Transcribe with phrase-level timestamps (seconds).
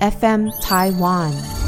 [0.00, 1.65] FM Taiwan。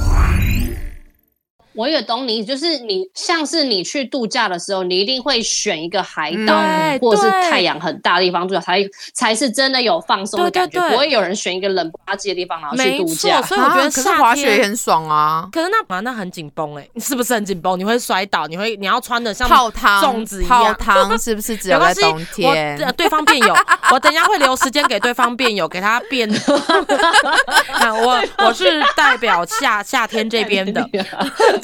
[1.79, 8.85] 我也懂你，就是你像是你去度假的时候，你一定会选一个海岛对或者是太阳很大的地方住，才
[9.15, 10.81] 才是真的有放松的感觉。
[10.89, 13.41] 不会有人选一个冷不拉几的地方然后去，度假。
[13.43, 14.63] 所以我觉得啊可是滑雪也。
[14.65, 17.79] 很爽啊，可是那啊，那很紧绷哎，你 是不是很紧绷？
[17.79, 20.75] 你会摔倒，你会你要穿的像泡汤粽子一泡样。
[20.77, 23.55] 汤是不是只有在冬 天对方辩友，
[23.93, 26.29] 我等一下会留时间给对方辩友，给他辩。
[27.73, 30.83] 啊我我是代表夏夏天这边的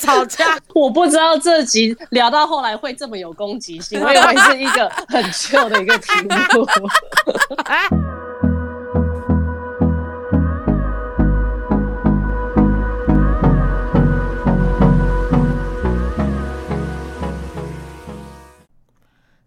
[0.05, 6.29] 吵架， 我不知道这集聊到后来会这么有攻击性， 我以为是一个很 chill 的一个题目。
[7.65, 7.89] 哎，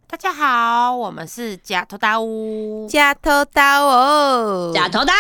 [0.10, 2.88] 大家好，我们是假头大屋。
[2.90, 5.14] 假头刀哦，假头刀，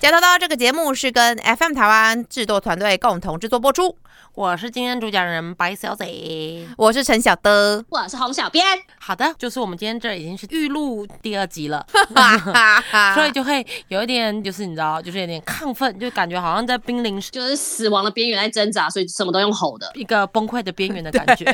[0.00, 3.96] 假头刀这个节目是跟 FM 台湾制作团队共同制作播出。
[4.38, 6.64] 我是今天主讲人白小姐。
[6.76, 8.64] 我是陈小的，我是洪小编。
[9.00, 19.90] 好的，就是我们今天这已经是预录第二集了，哈哈哈所以就会有一点，就是你知道，就是有点亢奋，就感觉好像在濒临就是死亡的边缘在挣扎，所以什么都用吼的。
[19.94, 21.44] 一个崩溃的边缘的感觉。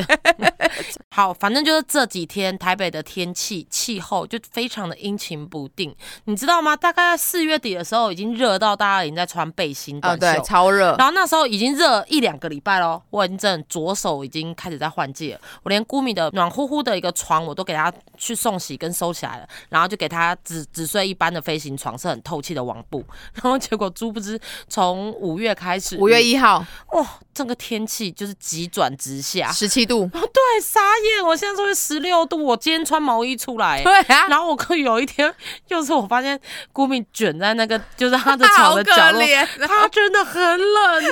[1.08, 5.94] 好，反正就是这几天台北的天气气候就非常的阴晴不定，
[6.26, 6.76] 你知道吗？
[6.76, 10.40] 大概四月底的时候已经热到大家已经在穿背心哦，短袖。
[10.42, 15.40] 对，超热，然后那时候已经热一两个礼拜喽，我已经真的左手已经开始在换季了。
[15.62, 23.04] 我连姑米的暖乎乎的一个床我都给他去送洗跟收起来了，然后就给他只只睡一般的飞行床，是很透气的网布。
[23.34, 29.50] 然后结果殊不知从五月开始，五月一号哇，这个天气就是急转直下。
[29.52, 31.24] 十七度， 哦，对，傻眼！
[31.24, 35.32] 我现在是十六度，我今天穿毛衣出来，对啊，然后我可有一天，
[35.66, 36.38] 就是我发现
[36.72, 41.02] 顾敏卷在那个就是他的 床的角落，怜，他真的很冷，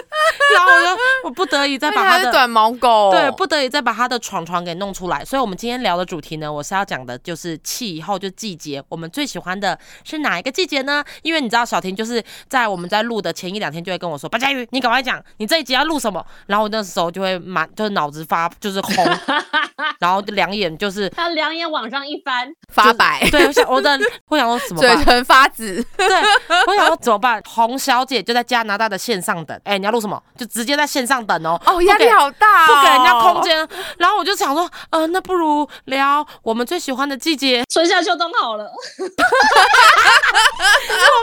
[0.54, 2.32] 然后我就我不得已再把他的。
[2.32, 8.82] 短毛狗，对，不得已再把他的床床给弄出来，所以我们今天聊的主题呢，我是要讲的就是气候，就季节。
[8.88, 11.04] 我们最喜欢的是哪一个季节呢？
[11.20, 19.06] 因为你知道小婷就是在我们在录的前一两天就会跟我说：“白佳瑜，你赶快讲，你这一集要录什么？”然后我那时候就会满就是脑子发就是红，
[20.00, 23.98] 然后两眼就是他两眼往上一翻，发白，对，我想我的
[24.28, 24.96] 我想说什么办？
[24.96, 26.06] 嘴唇发紫，对，
[26.66, 27.42] 我想说怎么办？
[27.46, 30.22] 洪小姐就在加拿大的线上等，哎、你要录什么？
[30.36, 31.60] 就直接在线上等哦。
[31.66, 38.64] 哦，压力好大哦，不给人家空间，然后我就想说，呃，那不如聊我们最喜欢的季节， 春夏秋冬好了。
[38.64, 38.68] 我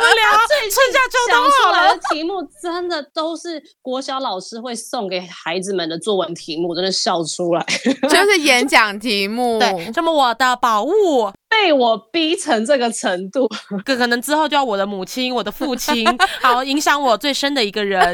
[0.04, 2.00] 们聊 最春夏秋冬好了出来的。
[2.12, 7.66] 题目真的都是国小老师会送给孩子们的作文题目，真的笑出来，
[8.10, 13.48] 就是演讲题目，对，什么我的宝物，被我逼成这个程度。
[13.86, 16.06] 可可能之后就要我的母亲、我的父亲，
[16.42, 18.14] 好影响我最深的一个人，你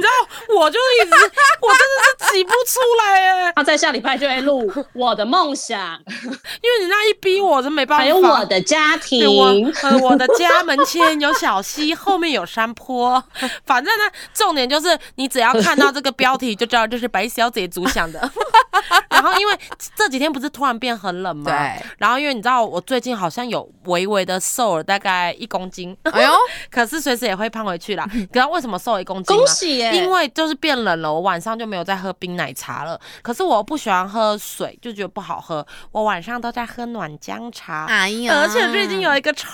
[0.00, 0.10] 知道，
[0.58, 1.10] 我就一直，
[1.60, 8.04] 我真的是挤不出来哎， 他在下礼拜就会录我的梦想，因为你那一逼我，真没办法。
[8.04, 9.28] 还有我的家庭对。
[9.28, 9.46] 我
[9.82, 13.22] 呃，我的家门前有小溪，后面有山坡。
[13.64, 14.04] 反正呢，
[14.34, 18.18] 重点就是你只要看到这个标题，就知道这是白小姐主想的。
[19.10, 19.58] 然后因为
[19.96, 21.50] 这几天不是突然变很冷吗？
[21.50, 21.82] 对。
[21.98, 26.30] 然后因为你知道，我最近好像有微微的瘦了大概一公斤，哎呦，
[26.70, 28.06] 可是随时也会胖回去啦。
[28.06, 29.42] 可知道为什么瘦了一公斤吗？
[29.42, 29.92] 恭喜耶！
[29.96, 32.98] 因为就是变冷了，我晚上就没有再喝冰奶茶了。
[33.20, 35.66] 可是我不喜欢喝水，就觉得不好喝。
[35.90, 37.86] 我晚上都在喝暖姜茶。
[37.86, 39.48] 哎呀，而且最近有一个超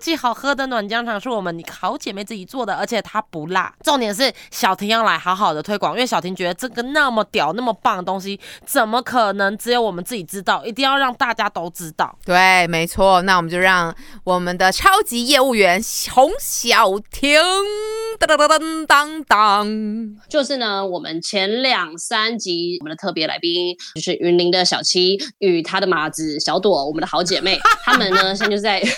[0.00, 3.72] 级好喝的暖姜茶，是我们好姐妹自己做的，而且它不辣。
[3.84, 10.64] 重点是小婷要来好好的推广，因为小婷觉得这个那么屌、那么棒的东西，怎么可能只有我们自己知道？
[10.64, 12.16] 一定要让大家都知道。
[12.24, 15.80] 对，没错，那我们就让我们的超级业务员
[16.14, 17.38] 洪小婷，
[18.18, 28.80] 当当当当当当，就是呢，我们前两三集我们的特别来宾就是云林的小七与她的马子小朵，我们的好姐妹， 她们呢现在就在。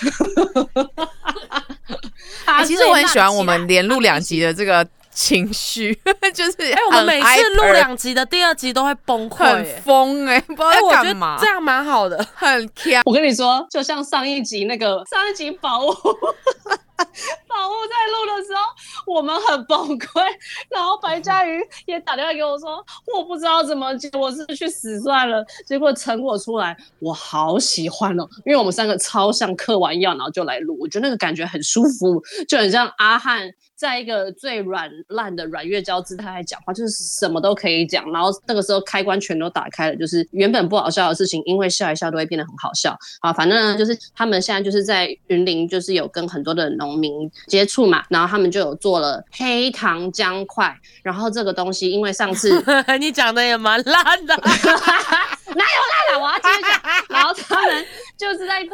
[2.44, 5.94] 哎其实我很喜欢我们连录两集的这个情绪，
[6.32, 12.24] 就是哎、我们每次录两集的第二集都会崩溃、疯哎，不知道哎、在我觉干嘛得这，样蛮好的。
[12.34, 13.02] 很强。
[13.04, 15.92] 我跟你说，就像上一集那个上一集宝物，
[17.48, 20.22] 宝物在录的时候，我们很崩溃，
[20.70, 25.44] 然后白嘉瑜也打电话给我说，我不知道怎么接，我是去死算了。
[25.66, 43.32] 结果成果出来，我好喜欢哦，因为我们三个超像嗑完药然后就来录，我觉得那个感觉很舒服，就很像阿汉在一个最软烂的软月娇姿态来讲话，就是什么都可以讲，然后那个时候开关全都打开了，就是原本不好笑的事情，因为笑一笑都会变得很好笑啊。
[43.32, 52.62] 反正呢，就是他们现在就是在云林，就是有跟很多的农民接触嘛，然后他们就有做了黑糖姜块，然后这个东西因为上次
[53.00, 54.34] 你讲的也蛮烂的。
[55.56, 56.20] 哪有烂的？
[56.20, 56.80] 我要继续讲。
[57.08, 57.86] 然后他们
[58.16, 58.66] 就是在，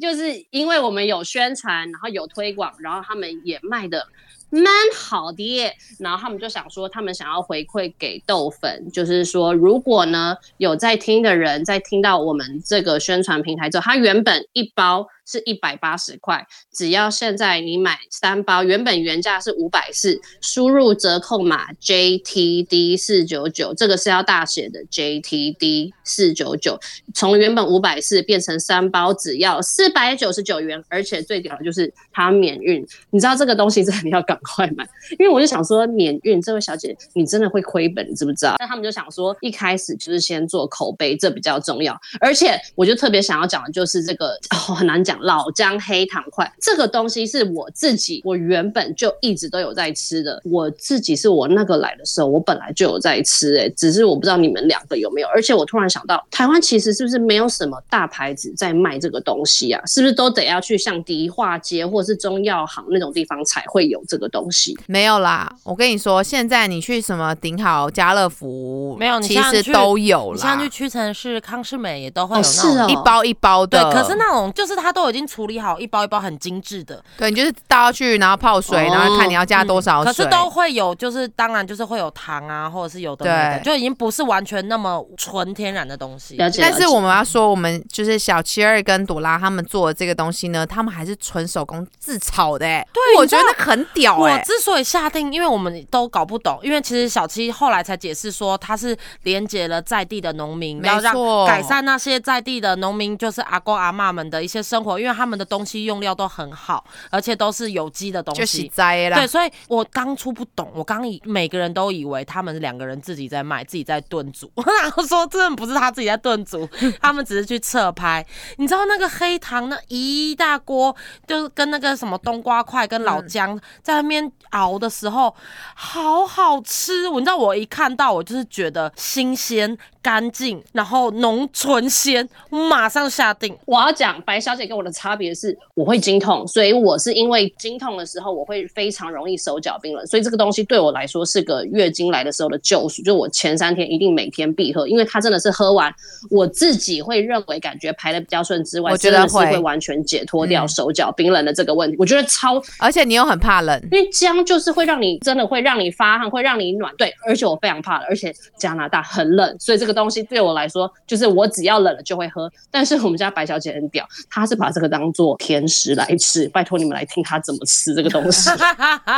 [0.00, 4.06] 就是因为我们有宣传，然后有推广，然后他们也卖的
[4.54, 5.72] 蛮好的。
[5.98, 15.08] 然后他们就想说，他们想要回馈给豆粉，就是说，如果呢有在听的人，在听到我们这个宣传平台之后，他原本一包。
[15.26, 26.78] 是一百八十块，只要现在你买三包，原本原价是五百四，输入折扣码 JTD 四九九，这个是要大写的 JTD 四九九，
[27.14, 34.86] 从原本五百四变成三包只要四百九十九元，而且最屌的就是它免运，你知道这个东西真的 要赶快买，
[35.18, 38.56] 因为我就想说免运，这位小姐你真的会亏本，你知不知道？
[38.58, 45.13] 但他们就想说一开始就是先做口碑，这比较重要，而且我就特别想要讲的就是这个哦很难讲。
[45.20, 50.40] 老姜黑糖块这个东西是我自己，我原本就一直都有在吃的。
[50.44, 55.28] 我自己是我那个来的时候，我本来就有在吃，哎，只是我不知道你们两个有没有。
[55.28, 59.80] 而且我突然想到，台湾其实是不是没有什么大牌子在卖这个东西啊？
[59.86, 64.76] 是不是都得要去像迪化街或是中药行那种地方才会有这个东西？
[64.86, 70.38] 没有啦，我跟你说，现在你去什么顶好、家乐福，没有，其实都有了。
[70.38, 73.82] 像去屈臣氏、康士美也都会有那种一包一包的。
[73.82, 80.12] 对，可是那种就是它都已经处理好一包一包很精致的，对你就是倒下去，然后泡水，然后看你要加多少水。
[80.12, 86.36] 可是都会有，就是当然就是会有糖啊，或者是有的对，就已经不是完全那么纯天然的东西。
[86.38, 92.66] 但是我们要说，我们就是小七二跟朵拉他们做的这个东西呢，他们还是纯手工自炒的。
[92.66, 94.16] 对，我觉得很屌。
[94.16, 101.14] 我之所以下定，因为我们都搞不懂，因为其实小七后来才解释说，他是连接了在地的农民，要让
[101.46, 105.84] 改善那些在地的农民，就是阿公阿妈们的一些生活，因为他们的东西。
[105.84, 108.70] 用料都很好，而且都是有机的东西。
[108.74, 114.50] 对，所以我当初不懂，我刚以每个人都以为他们两个人自己在卖，自己在炖煮，
[114.82, 116.66] 然后说真的不是他自己在炖煮，
[117.02, 118.24] 他们只是去侧拍。
[118.56, 120.94] 你知道那个黑糖那一大锅，
[121.26, 125.34] 就是跟那个什么冬瓜块跟老姜在那边熬的时候，
[125.74, 127.10] 好好吃。
[127.10, 129.76] 你知道我一看到，我就是觉得新鲜。
[130.04, 133.56] 干净，然后浓醇鲜，马上下定。
[133.64, 143.02] 我要讲白小姐跟我的差别是，我会经痛，所以我是因为经痛的时候，我会非常容易手脚冰冷，所以这个东西对我来说是个月经来的时候的救赎。
[143.02, 145.90] 就我前三天一定每天必喝，因为它真的是喝完，
[146.30, 151.96] 我自己会认为感觉排的比较顺之外，我觉得会完全解脱掉手脚冰冷的这个问题。
[151.98, 156.94] 我觉得超，而且你又很怕冷，因为姜就是会让你真的会让你发汗，会让你暖。
[156.98, 159.94] 对，而且我非常怕冷，而且加拿大很冷，所以这个。
[159.94, 162.50] 东西对我来说，就是我只要冷了就会喝。
[162.68, 166.48] 但是我们家白小姐很屌，她是把这个当做甜食来吃。
[166.48, 168.50] 拜托你们来听他怎么吃这个东西。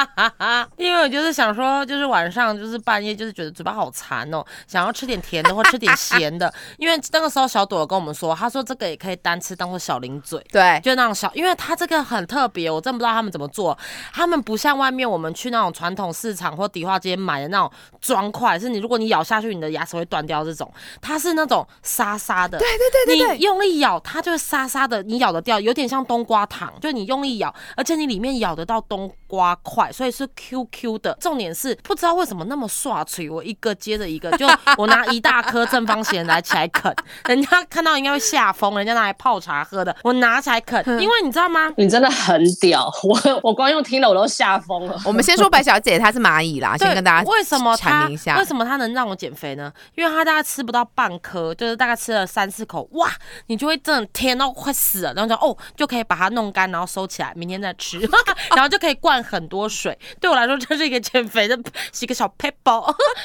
[0.77, 6.53] 因为我就是想说，就是晚上就是半夜就是觉得嘴巴好馋哦，想要吃点甜的或吃点咸的。
[6.79, 10.39] 因为那个时候小朵跟我们说，她说这个也可以单吃当做小零嘴。
[10.51, 13.77] 对，就那种小，因为它这个很特别，我真不知道他们怎么做。
[14.13, 17.71] 他们不像外面我们去那种传统市场或迪化街买的那种
[18.01, 20.73] 砖块，是你如果你咬下去，你的牙齿会断掉这种。
[21.01, 31.17] 它是那种沙沙的，对对对对，你用力咬它就是沙沙的，你咬得掉，有点像冬瓜糖，就你用力咬，而且你里面咬得到冬瓜块，所以是 Q Q 的。
[31.21, 34.47] 重点是不知道为什么那么刷嘴，我一个接着一个，就
[34.77, 36.95] 我拿一大颗正方形来起来啃，
[37.29, 41.73] 人家看到应该会吓疯，人家拿来泡茶喝的，我拿起来啃，因为你知道吗？
[41.77, 45.01] 你真的很屌，我我光用听了我都吓疯了。
[45.05, 49.73] 我们先说白小姐，她是蚂蚁啦， 先跟大家为什么阐明一下，为什么她能让我减肥呢？
[49.95, 50.87] 因为她大概吃不到。
[50.95, 53.11] 半颗就是大概吃了三四口，哇，
[53.49, 57.99] 你就会真的甜到快死了，然后就哦就可以把它弄干，然后收起来，明天再吃，
[58.57, 59.99] 然后就可以灌很多水。
[60.21, 61.57] 对我来说，这是一个减肥的，
[61.93, 62.81] 是一个小 p 包，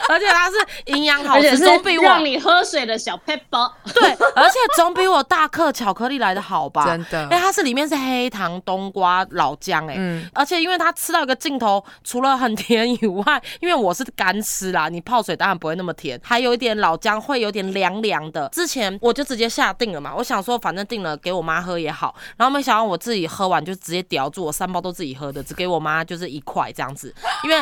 [0.10, 3.74] 而且它是营养好吃，总比我让你喝水的小 p 包。
[3.94, 6.86] 对，而且总比我大克巧克力来的好吧？
[6.86, 17.62] 真的，因为它是里面是黑糖、冬瓜、老姜，哎，嗯，而且因为它吃到一个尽头，除了很甜以外，因为我是干吃啦， 你泡水当然不会那么甜，还有一点老姜会有点。
[17.72, 27.58] 凉凉的，之前我就直接下定了嘛，我想说反正定了给我妈喝也好，然后没想到我自己喝完就直接叼住，我三包都自己喝的，只给我妈就是一块这样子，因为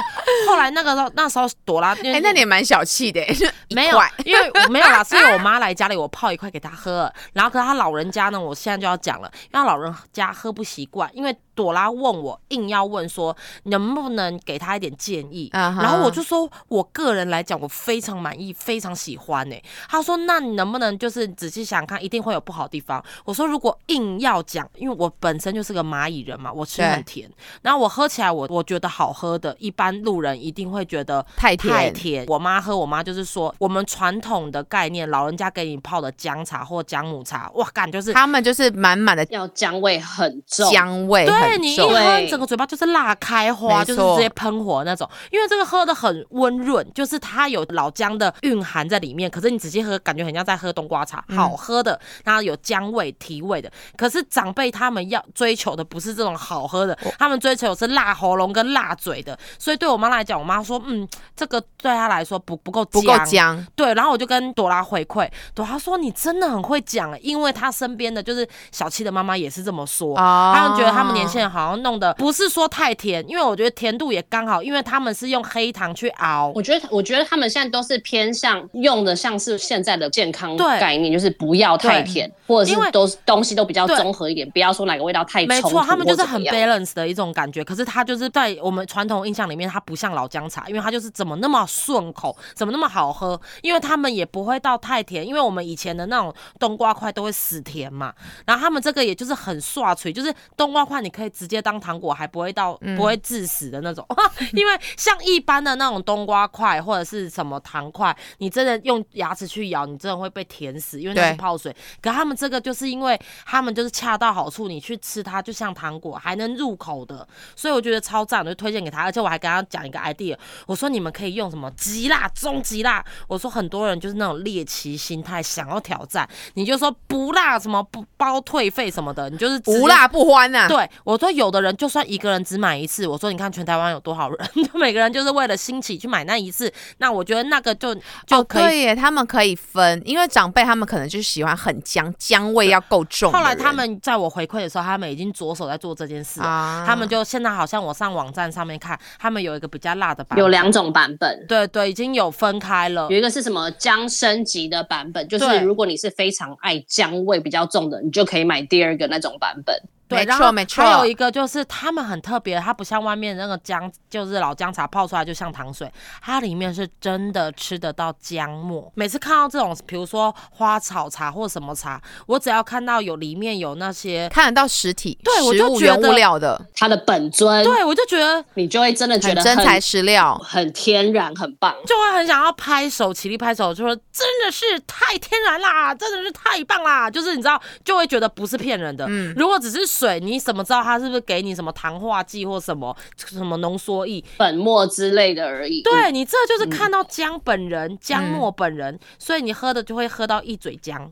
[0.48, 3.22] 后来那个时候那时候朵拉，哎，那你也蛮小气的，
[3.70, 11.36] 没有，因为没有啦， 是因为我妈来家里，我泡一块给她喝，然后可是她老人家呢，我现在就要讲了，因为老人家喝不习惯，因为。
[11.60, 19.56] 朵拉问我，硬要问说能不能给他一点建议，然后我就说，我个人来讲，我非常满意，非常喜欢呢、
[19.90, 23.04] 他说，那你能不能就是仔细想想看，一定会有不好的地方。
[23.26, 27.30] 我说，如果硬要讲，因为我本身就是个蚂蚁人嘛，我吃很甜，
[27.62, 32.26] 然后我喝起来我我觉得好喝的，一般路人一定会觉得太甜太甜。
[32.28, 38.14] 我妈喝，我妈就是说，我们传统的概念，老人家给你泡的姜茶或姜母茶，哇，感就是。
[38.14, 41.26] 他们就是满满的要姜味很重，姜味
[41.56, 45.10] 重，你一喝，你整个嘴巴就是辣开花，就是直接喷火那种。
[45.32, 53.72] 因为这个喝的很温润，就是它有老姜的蕴含在里面，可是你仔细喝，感觉很像在喝冬瓜茶，嗯好喝的，然后有姜味、提味的。
[53.98, 59.38] 可是长辈他们要追求的不是这种好喝的，他们追求的是辣喉咙跟辣嘴的。
[59.58, 63.66] 所以对我妈来讲，我妈说，嗯，这个对她来说不不够不够姜。
[63.76, 76.52] 对，然后我就跟朵拉回馈，朵拉说你真的很会讲，因为她身边的就是小七的妈妈也是这么说，哦他们觉得他们年轻人好像弄的不是说太甜，因为我觉得甜度也刚好，因为他们是用黑糖去熬。
[76.56, 87.64] 我觉得，我觉得他们现在都是偏向用的，像是现在的健康对概念，就是不要太甜，或者因为是都是东西都比较综合一点，不要说哪个味道太没错，他们就是很 balance 的一种感觉。
[87.64, 93.40] 可是它就是在我们传统印象里面，它不像老姜茶，因为它就是怎么那么顺口，怎么那么好喝。
[93.62, 98.14] 因为他们也不会到太甜，因为我们以前的那种冬瓜块都会死甜嘛。
[98.46, 104.06] 然后他们这个也就是很刷脆，就是冬瓜块你可以直接当糖果，还不会到嗯不会致死的那种。
[104.54, 111.76] 因为像一般的那种冬瓜块或者是什么糖块，你真的用牙齿去咬，你真的会被甜死，因为那是泡水。
[112.02, 119.04] 可他们这个就是因为他们就是恰到好处，你去吃它就像糖果，还能入口的，所以我觉得超赞，我就推荐给他。
[119.04, 123.04] 而且我还跟他讲一个 idea，我说你们可以用什么极辣、中极辣。
[123.28, 137.96] 我说很多人就是那种猎奇心态，想要挑战，你就说不辣什么不包退费什么的，你就是直接不辣不欢呐、对，我说有的人就算一个人只买一次，我说你看全台湾有多少人， 就每个人就是为了兴起去买那一次，那我觉得那个就
[138.28, 138.64] 就哦，可以。
[138.64, 143.34] 对耶，他们可以分，因为长辈他们可能就喜欢很姜，姜味要够重。
[143.34, 146.46] 后来他们在我回馈的时候，他们已经着手在做这件事了。
[146.46, 151.44] 啊他们就现在好像我上网站上面看，他们有一个比较辣的版本，有两种版本。
[151.48, 153.18] 对对，已经有分开了有。
[153.18, 159.76] 一个是什么姜升级的版本，就是如果你是非常爱姜味比较重的，你就可以买第二个那种版本。
[160.10, 168.92] 对，没然后错没错还有一个就是他们很特别，它不像外面那个姜，就是老姜茶泡出来就像糖水，它里面是真的吃得到姜末。
[168.96, 180.36] 每次看到这种，比如说花草茶或什么茶，我只要看到有里面有那些，看得到实体，对我就觉得原物料的，它的本尊，对我就觉得你就会真的觉得真材实料。
[180.44, 181.76] 很天然，很棒。
[181.86, 189.06] 就会很想要拍手，起立拍手，就说真的是太天然啦，真的是太棒啦，就是你知道，就会觉得不是骗人的。
[189.08, 194.24] 嗯如果只是水，你怎么知道他是不是给你什么糖化剂或什么什么浓缩液？
[194.38, 195.82] 粉末之类的而已。
[195.82, 201.12] 对你这就是看到姜本人，姜末本人，所以你喝的就会喝到一嘴姜。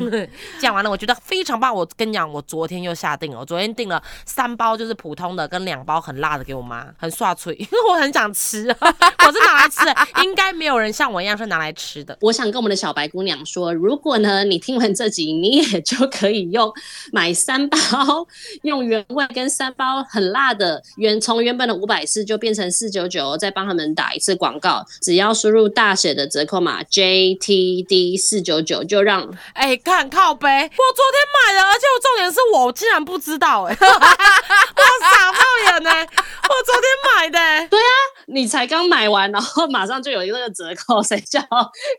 [0.60, 1.74] 讲完了，我觉得非常棒。
[1.74, 8.68] 我跟你讲，我昨天又下定了，我昨天订了三包就是普通的，跟两包很辣的给我妈，很刷脆，因 为我很想吃，
[9.26, 12.16] 我是拿来吃的，应该没有人像我一样是拿来吃的。
[12.20, 16.72] 我想跟我们的小白姑娘说，如果呢你听完这集，你也就可以用
[17.12, 18.25] 买三包，
[18.62, 35.38] 用原味跟三包很辣的原从原本的五百四就变成四九九，再帮他们打一次广告，只要输入大写的折扣码 JTD 四九九，就让哎、看靠背，我昨天买的，而且我重点是我竟然不知道、哎， 我傻爆
[35.70, 37.68] 眼呢、我昨天买的、哎
[38.28, 41.40] 你才刚买完，然后马上就有一个折扣，谁叫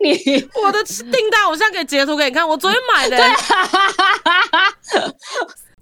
[0.04, 0.14] 你？
[0.62, 3.34] 我的订单我现在可以截图给你看，我昨天买的、 哎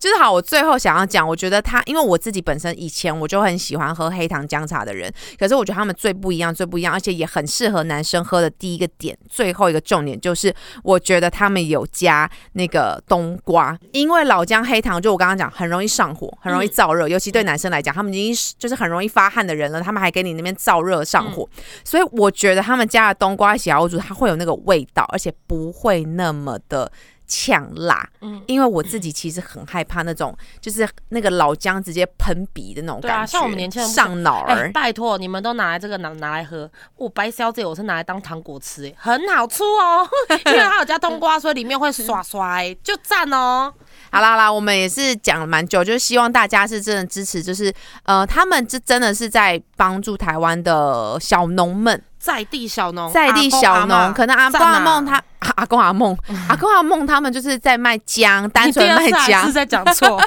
[0.05, 21.49] 就是好，我最后想要讲，我觉得他，因为我自己本身以前我就很喜欢喝黑糖姜茶的人，可是我觉得他们最不一样，最不一样，而且也很适合男生喝的第一个点，最后一个重点就是，我觉得他们有加那个冬瓜，因为老姜黑糖就我刚刚讲很容易上火，很容易燥热，尤其对男生来讲，他们已经是就是很容易发汗的人了，他们还给你那边燥热上火，
[21.83, 26.91] 所以我觉得他们加了冬瓜一起熬煮，它会有那个味道，而且不会那么的。
[27.27, 34.71] 呛辣，嗯因为我自己其实很害怕那种，就是那个老姜直接喷鼻的那种对啊感觉，像我们年轻人上脑哎、儿。
[34.71, 40.07] 拜托，你们都拿来这个拿拿来喝，我白消这个我是拿来当糖果吃、哎，很好吃哦，
[40.45, 43.73] 因为它有加冬瓜，所以里面会刷刷、哎，就赞哦。
[44.15, 55.23] 好啦好啦，我们也是讲了蛮久，就是希望大家是真的支持，就是呃，他们这真的是在帮助台湾的小农们，在地小农，在地小农，可能阿公阿梦他、啊。
[55.57, 56.17] 阿公阿梦
[56.47, 59.45] 阿公阿梦他们就是在卖姜， 单纯卖姜。
[59.45, 60.17] 是，在讲错，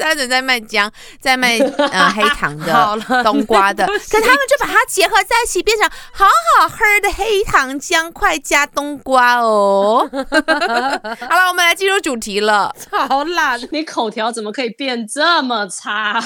[0.00, 0.90] 单纯在卖姜，
[1.20, 1.58] 在卖
[1.92, 6.26] 呃黑糖的、冬瓜的，可他们就把它结合在一起，变成好
[6.58, 10.08] 好喝的黑糖姜快加冬瓜哦。
[10.10, 12.74] 好了，我们来进入主题了。
[12.90, 13.60] 好懒。
[13.70, 16.18] 你口条怎么可以变这么差？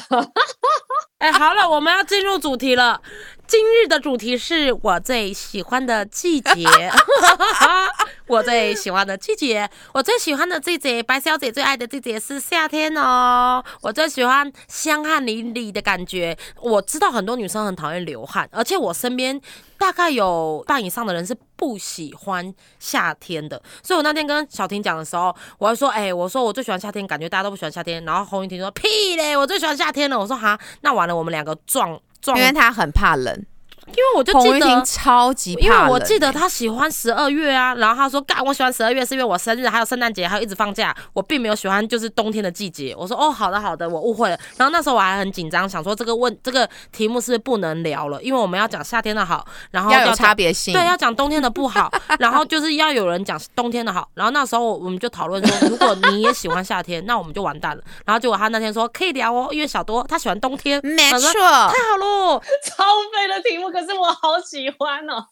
[1.18, 3.00] 哎、好了，我们要进入主题了。
[3.46, 6.64] 今日的主题是我最喜欢的季节，
[8.26, 13.62] 我最喜欢的季节，我最喜欢的季节，白小姐最爱的季节是夏天哦。
[13.82, 16.36] 我最喜欢香汗淋漓的感觉。
[16.60, 19.38] 我知道很多女生很讨厌流汗，而且我身边
[19.78, 23.62] 大概有半以上的人是不喜欢夏天的。
[23.82, 28.02] 所以我那天跟小婷讲的时候，我还说，哎、我说我最喜欢夏天，感觉大家都不喜欢夏天。
[28.06, 30.18] 然后洪云婷说，屁嘞，我最喜欢夏天了。
[30.18, 32.00] 我说哈，那完了，我们两个撞
[32.36, 33.44] 因为他很怕冷，
[33.88, 34.82] 因为我就记得。
[34.84, 35.76] 超级因为。
[35.88, 42.94] 我记得他喜欢十二月啊，然后他说干，我喜欢十二月是因为我生日，还有圣诞节，还有一直放假，我并没有喜欢就是冬天的季节。
[42.96, 44.38] 我说哦，好的好的，我误会了。
[44.56, 54.08] 然后那时候我还很紧张，想说这个问这个题目是不是不能聊了，因为我们要讲夏天的好，然后要有差别性，对，要讲冬天的不好， 然后就是要有人讲冬天的好。
[54.14, 57.82] 然后那时候我们就讨论说，如果你也喜欢夏天，那我们就完蛋了。
[58.04, 61.20] 然后结果他那天说可以聊哦，因为小多他喜欢冬天，没错。
[61.40, 65.26] 太好喽， 超废的题目，可是我好喜欢哦。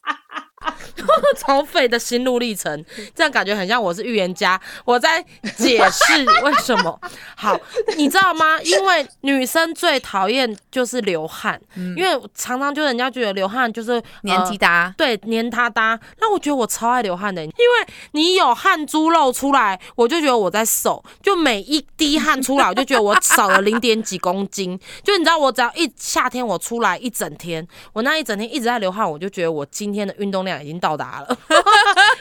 [1.38, 5.24] 超废的心路历程，这样感觉很像我是预言家，我在
[5.56, 7.00] 解释为什么。
[7.36, 7.58] 好，
[7.96, 8.60] 你知道吗？
[8.62, 11.60] 因为女生最讨厌就是流汗，
[11.96, 15.98] 因为常常就人家觉得流汗就是嗯年纪呃大，对，黏哒哒。
[16.20, 21.02] 那我觉得我超爱流汗的，因为你有汗珠露出来，我就觉得我在瘦。
[21.22, 24.78] 就每一滴汗出来，我就觉得我少了零点几公斤。
[25.02, 31.38] 就你知道，我只要一夏天我出来一整天，我那一整天一直在流汗，我就觉得我今天的运动量已经到达了。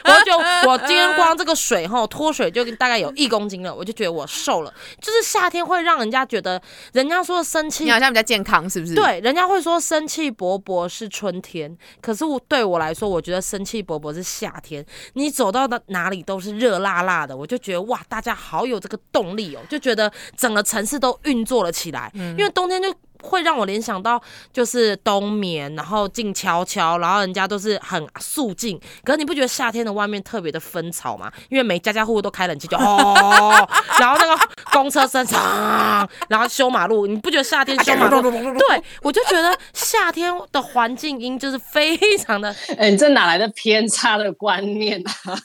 [0.04, 4.72] 我就我今天光这个水哈脱水就大概有一公斤了，我就觉得我瘦了。
[5.00, 6.60] 就是夏天会让人家觉得，
[6.92, 14.84] 人家说生气你好像比较健康，是不是？，对，人家会说生气勃勃是春天，可是我对我来说，我觉得生气勃勃是夏天。
[15.14, 22.10] 你走到的哪里都是热辣辣的，我就觉得哇，大家好有这个动力哦，就觉得整个城市都运作了起来。
[22.14, 24.20] 因为冬天就会让我联想到
[24.52, 28.80] 就是冬眠，然后静悄悄，然后人家都是很肃静。
[29.04, 31.32] 可是你不觉得夏天的外面特别的纷吵吗？
[31.48, 33.68] 因为每家家户户都开冷气，就哦，
[33.98, 38.20] 然后那个公车声长，然后修马路，你不觉得夏天修马路？
[38.22, 45.38] 对，我就觉得夏天的环境音就是非常的，哎、你这哪来的偏差的观念啊？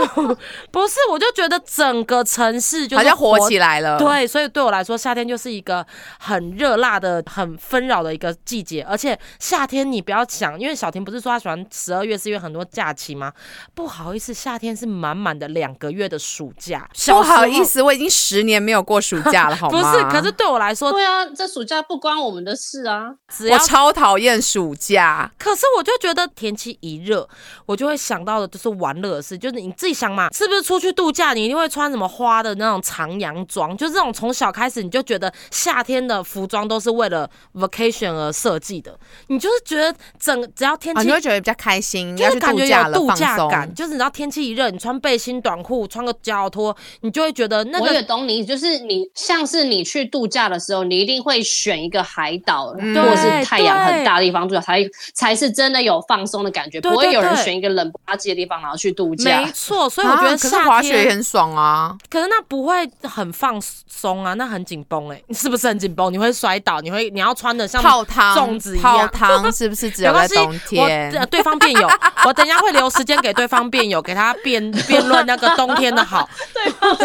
[0.70, 5.86] 不是，我就觉得整个城市就是好像活起来了。，对，所以对我来说，夏天就是一个
[6.18, 8.82] 很热辣的、很纷扰的一个季节。
[8.82, 13.32] 而且夏天你不要想，因为小婷不是说她喜欢十二月，是因为很多假期吗？
[13.74, 16.88] 不好意思，夏天是满满的两个月的暑假。
[17.06, 19.92] 不好意思，我已经十年没有过暑假了， 好吗？
[19.92, 23.14] 不是，可是对我来说，对啊，这暑假不关我们的事啊。
[23.28, 25.30] 只要我超讨厌暑假。
[25.38, 27.28] 可是我就觉得天气一热，
[27.66, 38.96] 我就会想到的就是玩乐的事，就是你自己想嘛，是不是出去度假，你一定会穿什么花的那种长洋装，就这种从小开始你就觉得夏天的服装都是为了 vacation 而设计的，
[39.28, 43.74] 你就是觉得整只要天啊，气你会觉得比较开心，就是要去感觉有度假了，度假放感，松。
[43.74, 56.80] 就是你知道天气一热，你穿背心短裤，穿个脚托，你就会觉得那我也个懂你，就是你像是你去度假的时候，你一定会选一个海岛、嗯或者是太阳很大的地方度假，才才是真的有放松的感觉。
[56.80, 59.50] 对不会有人选一个冷不拉几的地方然后去度假没。
[59.52, 61.96] 错，所以我觉得啊可是滑雪也，很爽啊。
[62.08, 66.12] 可是那不会很放松啊，那很紧绷哎，是不是很紧绷？
[66.12, 69.08] 你会摔倒，你会你要穿的像泡汤，粽子一泡样。
[69.12, 71.10] 汤是不是只有在冬天？
[71.12, 71.88] 呃对方辩友，
[72.26, 76.28] 我等一下会留时间给对方辩友，给他辩 辩论那个冬天的好。
[76.54, 76.96] 对方，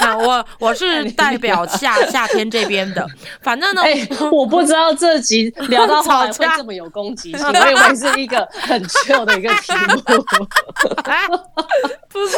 [0.00, 3.06] 那我我是代表夏夏天这边的，
[3.42, 10.24] 反正呢，哎、我不知道这集聊到后来 会这么有攻击性，我以为是一个很 chill 的一个题目。
[11.04, 11.26] 哎，
[12.08, 12.36] 不是，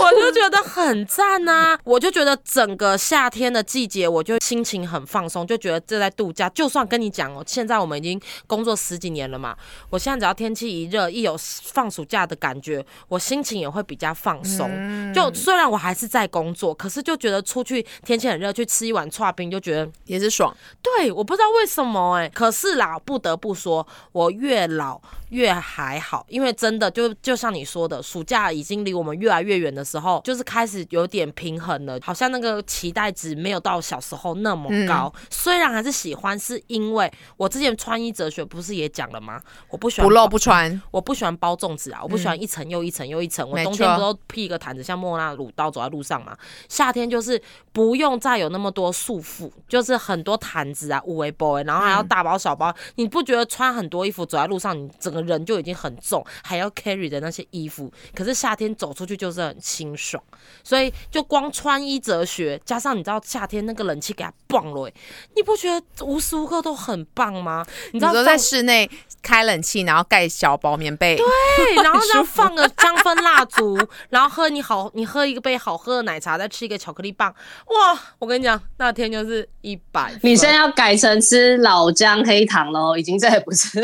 [0.00, 6.50] 我就觉得很赞呐、我就觉得整个夏天的季节，我就心情很放松，就觉得这在度假。
[6.50, 9.56] 就算跟你讲哦，现在我们已经工作十几年了嘛，
[9.88, 14.70] 我现在只要天气一热，一有放暑假的感觉，我心情也会比较放松。
[15.14, 20.54] 就虽然我还是在工作，可是就觉得出去天气很热，去吃一碗串冰，就觉得也是爽。
[20.82, 35.12] 对，我不知道为什么哎、可是啦，不得不说，我越老越还好，因为真的就就像你说的，暑假已经离我们越来越远的时候，就是开始有点平衡了，好像那个期待值没有到小时候那么高。
[35.30, 39.40] 虽然还是喜欢，是因为我之前穿衣哲学不是也讲了吗？
[39.68, 43.48] 我不喜欢不露不穿，我不喜欢包粽子啊，我不喜欢一层又一层又一层。
[43.48, 46.36] 我冬天不都披一个毯子，像莫娜鲁刀走在路上嘛？
[46.68, 47.40] 夏天就是
[47.72, 52.74] 不用再有那么多束缚，就是很多毯子啊、五围 boy，然后还要大包小包。
[52.96, 57.92] 你不觉得穿很多衣服走在路上，你整个人就已经很重，还要 carry 的那些衣服？
[58.14, 60.22] 可是夏天走出去就是很清爽，
[60.62, 64.94] 所以就光穿衣哲学，加上你知道夏天那个冷气给它棒了、欸，
[65.36, 67.64] 你不觉得无时无刻都很棒吗？
[67.92, 68.88] 你你知道在室内
[69.22, 73.78] 开冷气，然后盖小薄棉被，对，然后 这样放个香氛蜡烛，
[74.10, 77.30] 然后喝你好，你喝一个杯好喝的奶茶，再吃一个巧克力棒，
[77.66, 78.00] 哇！
[78.18, 80.20] 我跟你讲，那天就是一百分。
[80.22, 83.80] 你现在要改成吃老姜黑糖喽，已经再也不是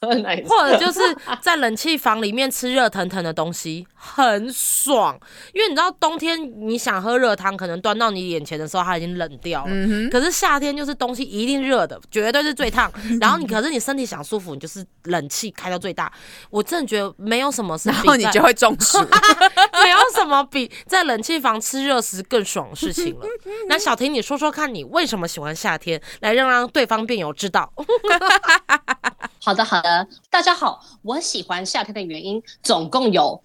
[0.00, 0.48] 喝奶茶。
[0.48, 1.00] 或者就是
[1.40, 5.18] 在冷气房里面吃热腾腾的东西，很爽。
[5.52, 9.70] 因为你知道冬天你想喝热汤，可能端到你眼前的时候它已经冷掉了。
[9.70, 12.90] 嗯可是夏天就是东西一定热的，绝对是最烫。
[13.20, 16.12] 然后你可是你身体想舒服，你就是冷气开到最大。
[16.50, 18.98] 我真的觉得没有什么是然后你就会中暑。
[19.82, 23.26] 没有什么比在冷气房吃热食更爽的事情了。
[23.68, 27.72] 那小婷，你说说看你为什么喜欢夏天，来让让对方辩友知道。
[29.46, 33.40] 好的，好的，大家好，我喜欢夏天的原因总共有，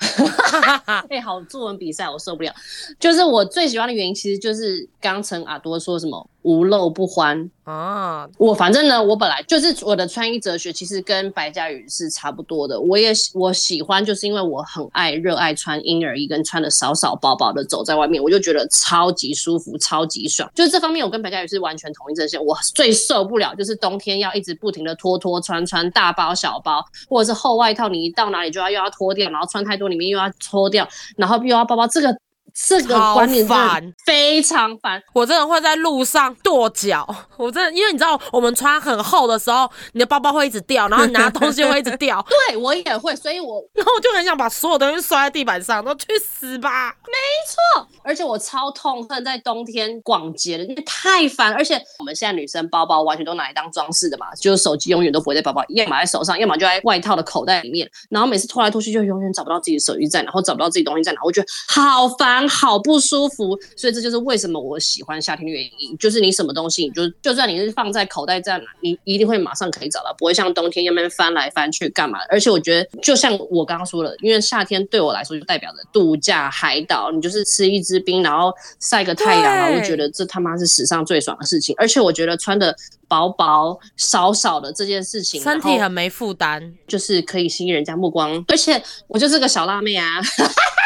[1.11, 2.51] 哎、好，作文比赛我受不了，
[2.99, 7.49] 就是我最喜欢的原因，其实就是刚陈阿多说什么无漏不欢。
[7.63, 12.77] 啊，我反正呢，我本来就是我的穿衣哲学，其实跟白嘉宇是差不多的。
[12.77, 20.51] 我也喜我喜欢，就是因为我很爱热爱穿婴儿衣，跟穿的少少薄薄的走在外面，我就觉得超级舒服，超级爽。
[20.53, 22.43] 就是这方面，我跟白嘉宇是完全同一阵线。
[22.43, 32.13] 我最受不了就是冬天要一直不停的脱脱穿穿大包小包，或者是厚外套，你一到哪里就要又要脱掉，然后穿太多里面又要脱掉，然后又要包包，这个
[32.53, 35.01] 这个超观念真的烦非常烦。
[35.13, 46.95] 我真的会在路上跺脚，我真的，因为你知道，我们穿很厚的时候，你的包包会一直掉，然后你拿东西会一直掉， 对我也会，所以我 然后我就很想把所有东西摔在地板上，都去死吧！
[47.05, 47.13] 没
[47.47, 51.53] 错而且我超痛恨在冬天逛街的，因为太烦。
[51.53, 57.89] 而且我们现在女生包包完全都拿来当装饰的嘛，就是手机永远都不会在包包，要么在手上，要么就在外套的口袋里面。
[58.09, 63.57] 然后每次拖来拖去，就永远找不到自己的手机在哪，然后找不到自己东西在哪，我觉得好烦，好不舒服。
[63.75, 72.19] 所以这就是为什么我喜欢夏天的原因，就是你什么东西，你就就算你是放在口袋在哪，你一定会马上可以找到，不会像冬天要那边翻来翻去干嘛。
[72.29, 81.75] 而且我觉得，就像我刚刚说的，因为夏天对我来说就代表着度假、海岛，你就是吃一支冰，然后晒个太阳，然后我觉得这他妈是史上最爽的事情。
[81.77, 82.75] 而且我觉得穿的
[83.07, 90.07] 薄薄少少的这件事情，身体很没负担，就是可以吸引人家目光，而且我就是个小辣妹啊。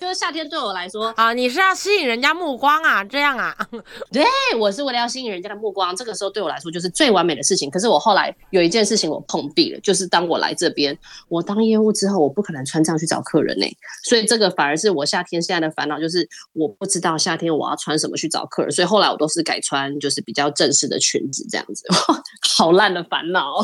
[0.00, 1.34] 就是夏天对我来说，啊！
[1.34, 3.04] 你是要吸引人家目光啊？
[3.04, 3.54] 这样啊？
[4.10, 4.24] 对
[4.58, 7.70] 我是为了要吸引人家的目光，这个时候对我来说就是最完美的事情。
[7.70, 10.96] 可是我后来有一件事情我碰壁了，就是当我来这边，
[11.28, 13.66] 我当业务之后，我不可能穿这样去找客人呢、
[14.04, 21.84] 所以这个反而是我夏天现在的烦恼，就是我不知道夏天我要穿什么去找客人，所以后来我都是改穿就是比较正式的裙子这样子，
[22.56, 23.54] 好烂的烦恼。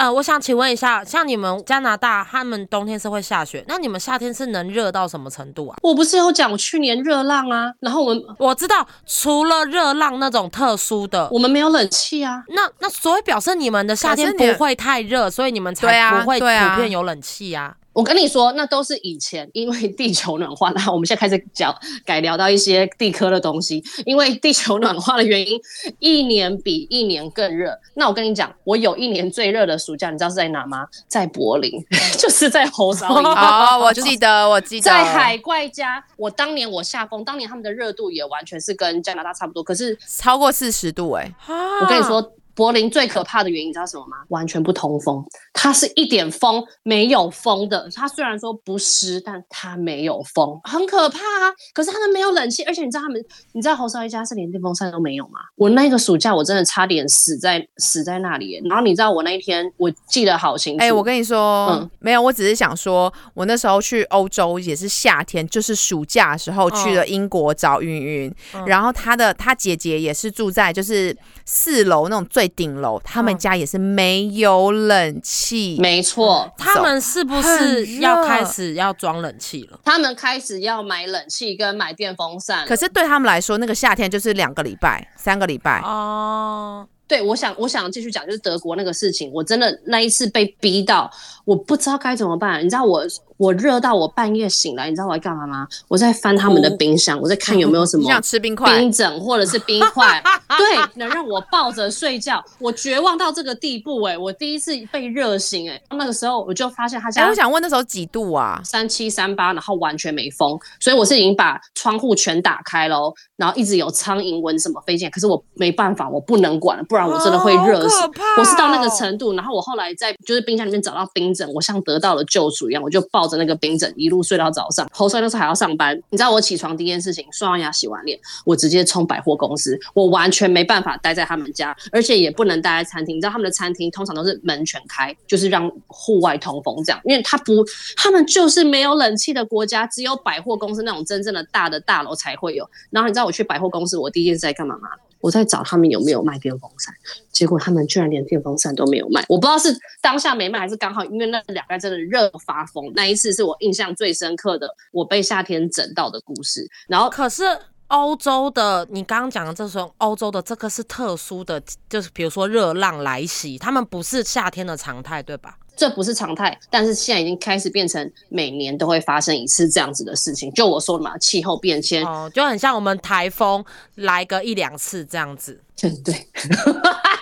[0.00, 5.76] 呃，我想请问一下，像你们加拿大，他们冬天是会下雪，那你们夏天是能热到什么程度啊？
[5.82, 17.76] 我不是有讲我去年热浪啊，然后我们我知道，除了热浪那种特殊的，我们没有冷气啊，那那所以表示你们的夏天不会太热，所以你们才不会普遍有冷气啊。
[17.92, 20.70] 我跟你说，那都是以前，因为地球暖化。
[20.70, 21.74] 那我们现在开始讲
[22.04, 25.60] 改聊到一些地科的东西，因为地球暖化的原因，
[25.98, 27.76] 一年比一年更热。
[27.94, 30.86] 那我跟你讲，我有一年最热的暑假，你知道是在哪吗？
[31.08, 31.72] 在柏林，
[32.16, 33.26] 就是在红烧营。
[33.26, 39.62] 哦，我记得，我记得，在海怪家，我当年我下风，当年他们的热度也完全是跟加拿大差不多。
[39.62, 44.18] 可是超过四十度哎、我我跟你，说，柏林最可怕的原因，你知道什么吗？
[44.28, 47.88] 完全不通风，它是一点风没有风的。
[47.94, 51.50] 它虽然说不湿，但它没有风，很可怕啊。
[51.72, 53.18] 可是他们没有冷气，而且你知道他们，
[53.54, 55.40] 你知道侯少一家是连电风扇都没有吗？
[55.56, 58.60] 我那个暑假我真的差点死在死在那里。
[58.68, 79.78] 然后你知道我那一天我记得好清楚，哎、我跟你说，嗯没有，我只是想说，我那时候去欧洲也是夏天，就是暑假的时候去了英国找云云，嗯然后他的他姐姐也是住在就是四楼那种最顶楼，他们嗯家也是没有冷气，没错，他们是不是要开始要装冷气了？
[79.84, 82.66] 他们开始要买冷气跟买电风扇。
[82.66, 85.80] 可是对他们来说，那个夏天就是两个礼拜、三个礼拜。
[85.80, 91.10] 哦，对，我想，我想继续讲，就是德国那个事情，我真的那一次被逼到，
[91.44, 92.64] 我不知道该怎么办。
[92.64, 93.02] 你知道我
[93.40, 95.66] 我热到我半夜醒来，你知道我在干嘛吗？
[95.88, 98.78] 我在翻他们的冰箱，我在看有没有什么 想吃冰块？
[98.78, 100.22] 冰枕或者是冰块，
[100.58, 102.44] 对，能让我抱着睡觉。
[102.58, 108.60] 我绝望到这个地步、哎，我第一次被热醒、哎，那个时候我就发现他哎、家我想问那时候几度啊？
[108.62, 117.96] 三七三八，然后完全没风，所以我是已经把窗户全打开喽，然后一直有苍蝇蚊什么飞进来，可是我没办法，我不能管了，不然我真的会热死。
[118.38, 124.86] 我是到那个哦程度，然后我后来在就是冰箱里面找到冰枕，我像得到了救赎一样，我就抱着那个冰枕一路睡到早上。
[124.92, 133.16] 侯帅那时候还要上班，你知道我起床第一件事情，刷完牙洗完脸，我直接冲百货公司，我完全没办法待在他们家，而且也不能待在餐厅。
[133.16, 137.64] 你知道他们的餐厅通常都是门全开，就是让户外通风这样，因为他不，
[137.96, 142.68] 他们就是没有冷气的国家，只有百货公司那种真正的大的大楼才会有。
[142.90, 144.88] 然后你知道我去百货公司，我第一件事在干嘛吗？
[145.20, 146.94] 我在找他们有没有卖电风扇，
[147.30, 149.24] 结果他们居然连电风扇都没有卖。
[149.28, 152.90] 我不知道是当下没卖，还是刚好因为那两个真的热发疯。
[152.94, 156.66] 那一次是我印象最深刻的，我被夏天整到的故事。
[156.88, 157.44] 然后可是
[157.88, 165.56] 欧洲的，你刚刚讲的这种欧洲的这个是特殊的，就是比如说热浪来袭，他们不是夏天的常态，对吧？
[165.80, 170.52] 这不是常态，但是现在已经开始变成每年都会发生一次这样子的事情。
[170.52, 173.64] 就我说的嘛，气候变迁，哦，就很像我们台风
[173.94, 175.58] 来个一两次这样子。
[176.04, 176.14] 对。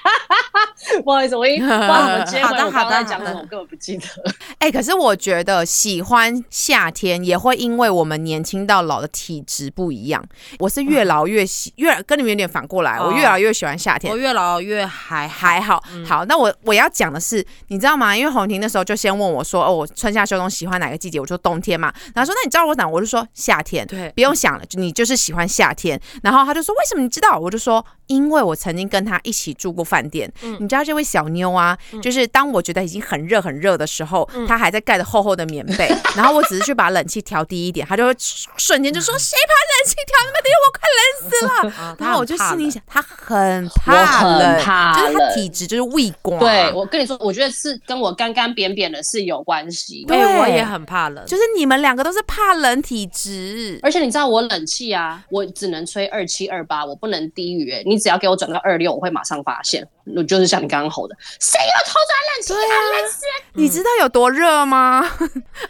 [1.05, 4.05] 不好意思，我已不知道怎么接回我刚好的好的讲什么，好的我根本不记得。
[4.59, 10.25] 哎、可是我觉得喜欢夏天也会因为我们年轻到老的体质不一样。
[10.59, 14.17] 我是越老越喜，越跟你们有点反过来，我越老越喜欢夏天我。
[14.17, 18.17] 越老越还还好，好，那我我要讲的是，你知道吗？
[18.17, 21.21] 因为红婷那时候就先问我说，哦，我春夏秋冬喜欢哪个季节？
[21.21, 21.93] 我说冬天嘛。
[22.15, 22.87] 然后说，那你知道我哪？
[22.87, 23.87] 我就说夏天。
[23.87, 26.01] 对不用想了，你就是喜欢夏天。
[26.23, 27.39] 然后他就说，为什么你知道？
[27.39, 30.31] 我就说，因为我曾经跟他一起住过饭店。
[30.61, 38.15] 你知道这位小妞啊，就是当我觉得已经很热很热的时候，她还在盖着厚厚的棉被， 然后我只是去把冷气调低一点，她就会
[38.57, 40.51] 瞬间就说，谁把冷气调那么低？
[40.65, 41.83] 我快冷死了。
[41.83, 50.05] 啊， 然后我就心里想，她，很我怕很冷，怕就是她体质就是畏光，对，我跟你说，我觉得是跟我干干扁扁的是有关系。
[50.07, 53.79] 对对，我也很怕冷，就是你们两个都是怕冷体质。
[53.83, 57.83] 而且你知道我冷气啊，我只能吹二七二八，我不能低于、欸。
[57.87, 59.78] 你只要给我转到二六，我会马上发现。
[59.79, 62.75] question 就是像你刚刚吼的，谁又偷转冷气啊？
[63.03, 63.11] 冷！
[63.55, 65.01] 你知道有多热吗？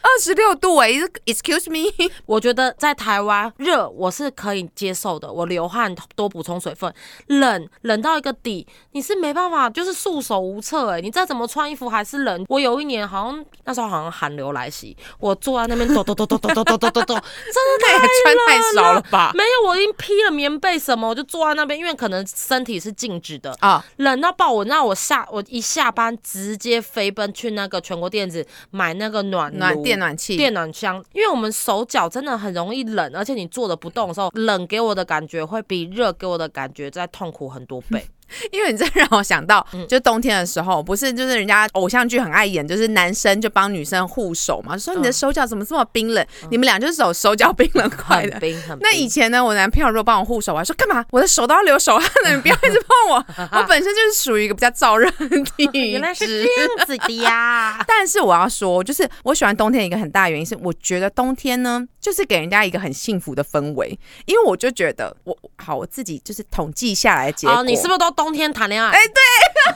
[0.02, 0.90] 二十六度哎、
[1.24, 1.90] Excuse me，
[2.26, 6.92] 我觉得在台湾热我是可以接受的，我流汗多补充水分。
[7.26, 12.44] 冷冷到一个底，你是没办法，就是束手无策哎、你再怎么穿衣服还是冷。
[12.48, 17.86] 我有一年好像那时候好像寒流来袭，我坐在那边抖抖抖抖抖抖抖抖抖抖，真的
[18.24, 19.32] 穿太少了吧？
[19.34, 23.54] 没有，我已经披了棉被什么，我就坐在那边，因为可能身体是静止的。
[23.60, 24.52] 啊，冷到爆！
[24.52, 38.06] 我那我下我一下班直接飞奔去那个全国电子买那个暖暖电暖器，电暖箱，因为我们手脚真的很容易冷，而且你坐着不动的时候，冷给我的感觉会比热给我的感觉再痛苦很多倍。
[38.52, 46.26] 因为你这让我想到，嗯就冬天的时候，不是就是人家偶像剧很爱演，就是男生就帮女生护手嘛，说你的嗯手脚怎么这么冰冷？
[46.50, 48.32] 你们俩就是手手脚冰冷快的。
[48.32, 48.62] 很冰。
[48.80, 51.04] 那以前呢，我男朋友如果帮我护手，我还说干嘛？
[51.10, 53.24] 我的手都要流手汗了， 你不要一直碰我。
[53.52, 55.86] 我本身就是属于一个比较燥热的 体质。
[55.88, 57.84] 原来是这样子的呀。
[57.86, 63.98] 但是我要说，就是我喜欢冬天一个很大的原因是，我觉得冬天呢，就是给人家一个很幸福的氛围。
[64.26, 68.90] 因为我就觉得我好，我自己就是统计下来的结果，哦，你是不是都冬天谈恋爱？
[68.90, 69.14] 哎，对。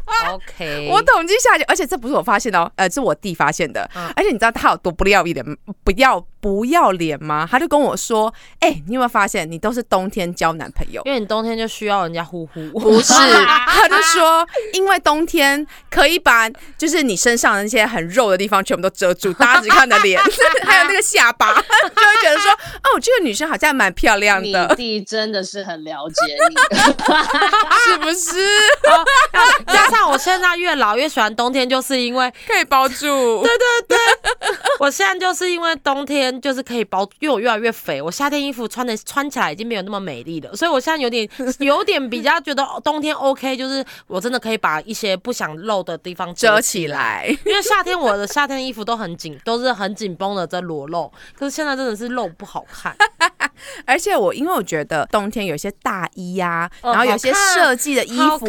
[0.33, 3.89] OK，我统计下去，而且这不是我发现的哦，呃，是我弟发现的。
[3.95, 5.45] 嗯而且你知道他有多不要脸，
[5.85, 7.47] 不要不要脸吗？
[7.51, 12.71] 他就跟我说：“哎、你有没有发现，你都是冬天交男朋友？”因为你冬天就需要人家呼呼。
[12.79, 13.13] 不是，
[13.67, 20.21] 他就说，因为冬天可以把就是你身上的那些很肉的地方全部都遮住，大家只看你的脸，
[20.65, 26.15] 还有那个下巴，就会觉得说，哦，这个女生好像蛮漂亮你的，弟真的是很了解
[26.49, 26.55] 你，
[27.85, 28.37] 是不是？
[29.67, 33.99] 加上我现在越老越喜欢冬天，就是因为 可以包住，对对对，
[34.79, 46.87] 我现在就是因为冬天就是可以包，因为我越来越肥，我夏天衣服穿的穿起来已经没有那么美丽了，所以我现在有点有点比较觉得哦冬天 OK，就是我真的可以把一些不想露的地方遮起起。
[46.89, 47.27] 来。
[47.45, 52.97] 因为夏天我的夏天衣服都很紧，都是很紧绷的在裸露，可是现在真的是露不好看。
[53.87, 58.47] 而且我因为我觉得冬天有些大衣呀、哦然后有些设计的衣服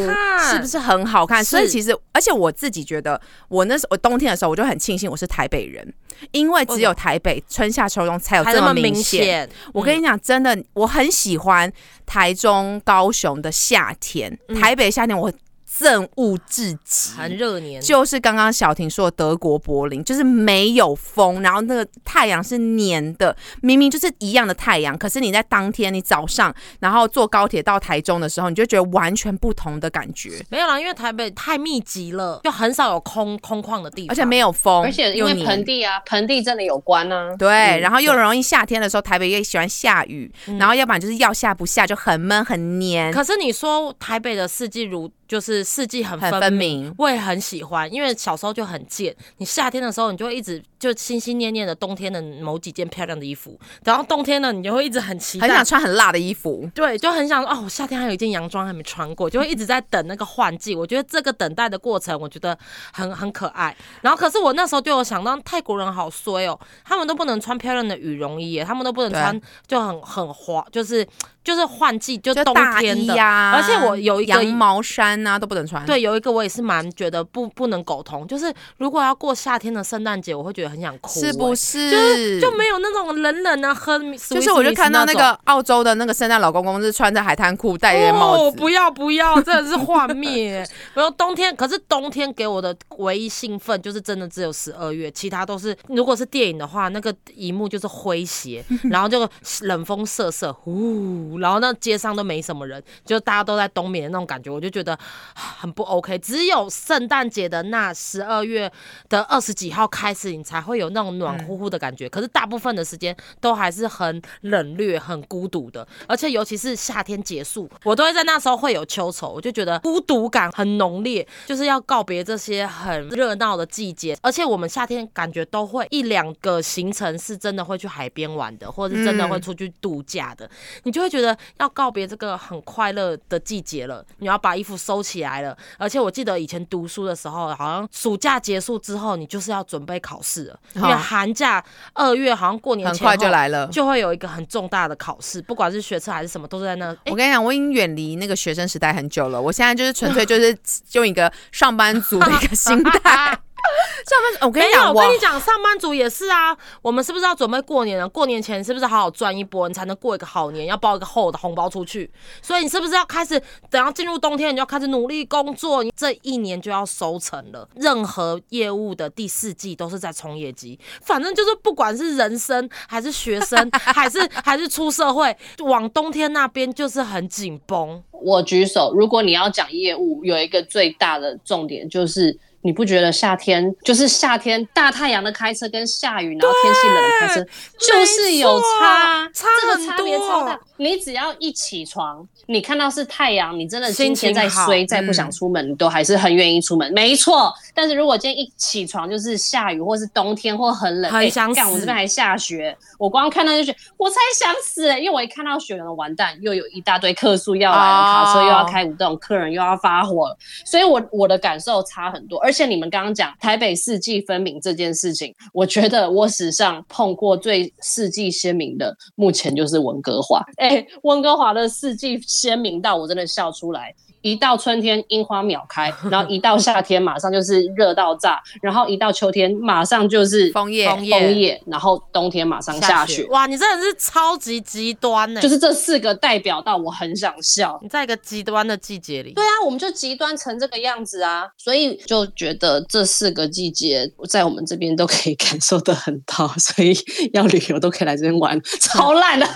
[0.50, 1.44] 是不是很好看？
[1.44, 5.94] 所以其实，而且我自己觉得，我那时候我冬天的时候，我就很庆幸我是台北人，
[6.32, 11.72] 因为只有台北春夏秋冬才有这么明明显，我跟你讲，真的，我很喜欢
[12.06, 14.60] 台中、高雄的夏天，嗯。
[14.60, 15.32] 台北夏天我
[15.78, 17.12] 憎恶至极。
[17.18, 37.36] 很热年，就是刚刚小婷说的德国柏林，就是没有风，然后那个太阳是黏的，明明就是一样的太阳，可是你在当天你早上，然后坐高铁到台中的时候，你就觉得完全不同的感觉，没有啦，因为台北太密集了，就很少有空空旷的地方，而且没有风，而且因为盆地啊，盆地真的有关啊。
[37.38, 46.94] 对，嗯然后又容易夏天的时候，台北也喜欢下雨，然后要不然就是要下不下，就很闷很黏，可是你说台北的四季如就是四季很很分分明。
[46.98, 49.16] 我也很喜欢，因为小时候就很贱。
[49.38, 55.68] 你夏天的时候，你就会一直就心心念念的冬天的某几件漂亮的衣服，然后冬天呢，你就会一直很期待很想。
[55.68, 60.74] 穿很辣的衣服，对，就很想哦，我夏天还有一件洋装还没穿过，就会一直在等那个换季。
[60.74, 62.58] 我觉得这个等待的过程，我觉得
[62.94, 63.76] 很很可爱。
[64.02, 69.38] 然后，可是我那时候就有想到，泰国人好衰哦，他们都不能穿漂亮的羽绒衣，他们都不能穿
[69.68, 71.06] 就很很滑，就是
[71.48, 73.16] 就是换季就冬天的。
[73.16, 75.86] 而且我有一个羊毛衫啊都不能穿。
[75.86, 81.90] 对，有一个我也是蛮觉得不不能苟同，就是如果要过夏天的圣诞节，我会觉得很想哭、是不是？
[81.90, 90.68] 就是就没有那种冷冷啊，很就是我就看到那个澳洲的那个圣诞老公公是穿着海滩裤，戴着帽哦，子，不要不要，真的是幻灭。
[90.94, 99.28] 然后冬天，可是冬天给我的唯一兴奋就是真的只有十二月，其他都是如果是电影的话，那个一幕就是诙谐，然后就
[99.62, 106.18] 冷风瑟瑟，呼，然后那街上都没什么人，就大家都在冬眠的那种感觉，我就觉得啊很不 OK。
[106.20, 108.72] 只有圣诞节的那十二月
[109.10, 112.08] 的二十几号开始，你才会有那种暖乎乎的感觉。
[112.10, 124.18] 可是大部分的时间都还是很冷冽、很孤独的，而且尤其是夏天结束，我都会在那时候会有秋愁，我就觉得孤独感很浓烈，就是要告别这些很热闹的季节。
[124.22, 130.50] 而且我们夏天感觉都会一两个行程是真的会去海边玩的，或者是真的会出去度假的，
[130.84, 131.27] 你就会觉得
[131.58, 135.58] 要告别这个很快乐的季节了，你要把衣服收起来了。
[135.78, 141.64] 而且我记得以前读书的时候，好像暑假结束之后，你就是要准备考试了，因为寒假
[141.94, 143.68] 二月好像过年很快就来了。
[143.68, 146.92] 就会有一个很重大的考试，不管是学测还是什么，都是在那。
[146.92, 149.42] 哎、我跟你讲，我已经远离那个学生时代很久了。
[149.42, 150.58] 我现在就是纯粹就是
[150.94, 153.38] 用一个上班族的一个心态。
[154.08, 156.58] 上班族，我跟没有，你讲，我跟你讲，上班族也是啊。
[156.82, 158.08] 我们是不是要准备过年了？
[158.08, 160.66] 过年前是不是好好赚一波，你才能过一个好年？
[160.66, 162.10] 要包一个厚的红包出去。
[162.42, 165.84] 所以你是不是要开始，等要进入冬天，你就要开始努力工作？
[165.84, 167.68] 你这一年就要收成了。
[167.76, 178.02] 任何业务的第四季都是在冲业绩，反正就是不管是人生还是学生， 还是还是出社会，往冬天那边就是很紧绷。
[178.12, 182.38] 我举手，如果你要讲业务，有一个最大的重点就是。
[182.68, 187.42] 你不觉得夏天就是夏天大太阳的开车跟下雨然后天气冷的开车
[187.80, 190.60] 就是有差，差这个差别超大。
[190.76, 197.54] 你只要一起床，你看到是太阳，你真的心今天在情好衰，再不想出门，你都还是很愿意出门，没错。
[197.74, 212.38] 但是如果今天一起床就是下雨，或是冬天或很冷，哎很想死干我这边还下雪，我光看到就觉得我才想死、因为我一看到雪，完蛋，又有一大堆客诉要来了，卡车又要哦开舞动，客人又要发火了，所以我我的感受差很多。
[212.42, 220.44] 而且像你们刚刚讲台北四季分明这件事情，我觉得我史上碰过最四季鲜明的，目前就是温哥华。
[220.56, 223.94] 哎、温哥华的四季鲜明到我真的笑出来。
[224.28, 233.26] 一到春天樱花秒开， 然后一到夏天马上就是热到炸，然后一到秋天马上就是枫叶枫叶然后冬天马上下雪。
[233.30, 237.80] 哇，你真的是超级极端呢、就是这四个代表到我很想笑。
[237.82, 239.34] 你在一个极端的季节里。
[239.34, 246.94] 对啊，我们就极端成这个样子啊，所以就觉得这四个季节在我们这边都可以感受的很到， 所以
[247.34, 249.46] 要旅游都可以来这边玩，超烂的。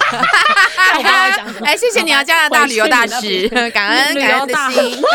[0.97, 5.01] 我刚刚讲什么哎，谢谢你啊，加拿大旅游大使，感恩感恩大心。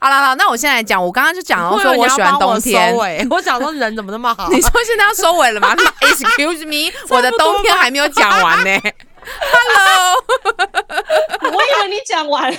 [0.00, 2.96] 好了好了，那我现在来讲，我刚刚就讲了我以为你要说我喜欢冬天收。
[2.96, 4.48] 尾 我想说人怎么那么好？
[4.52, 8.80] 你说现在要收尾了吗？Excuse me，我的冬天还没有讲完呢。
[9.22, 10.24] Hello，
[11.42, 12.50] 我以为你讲完，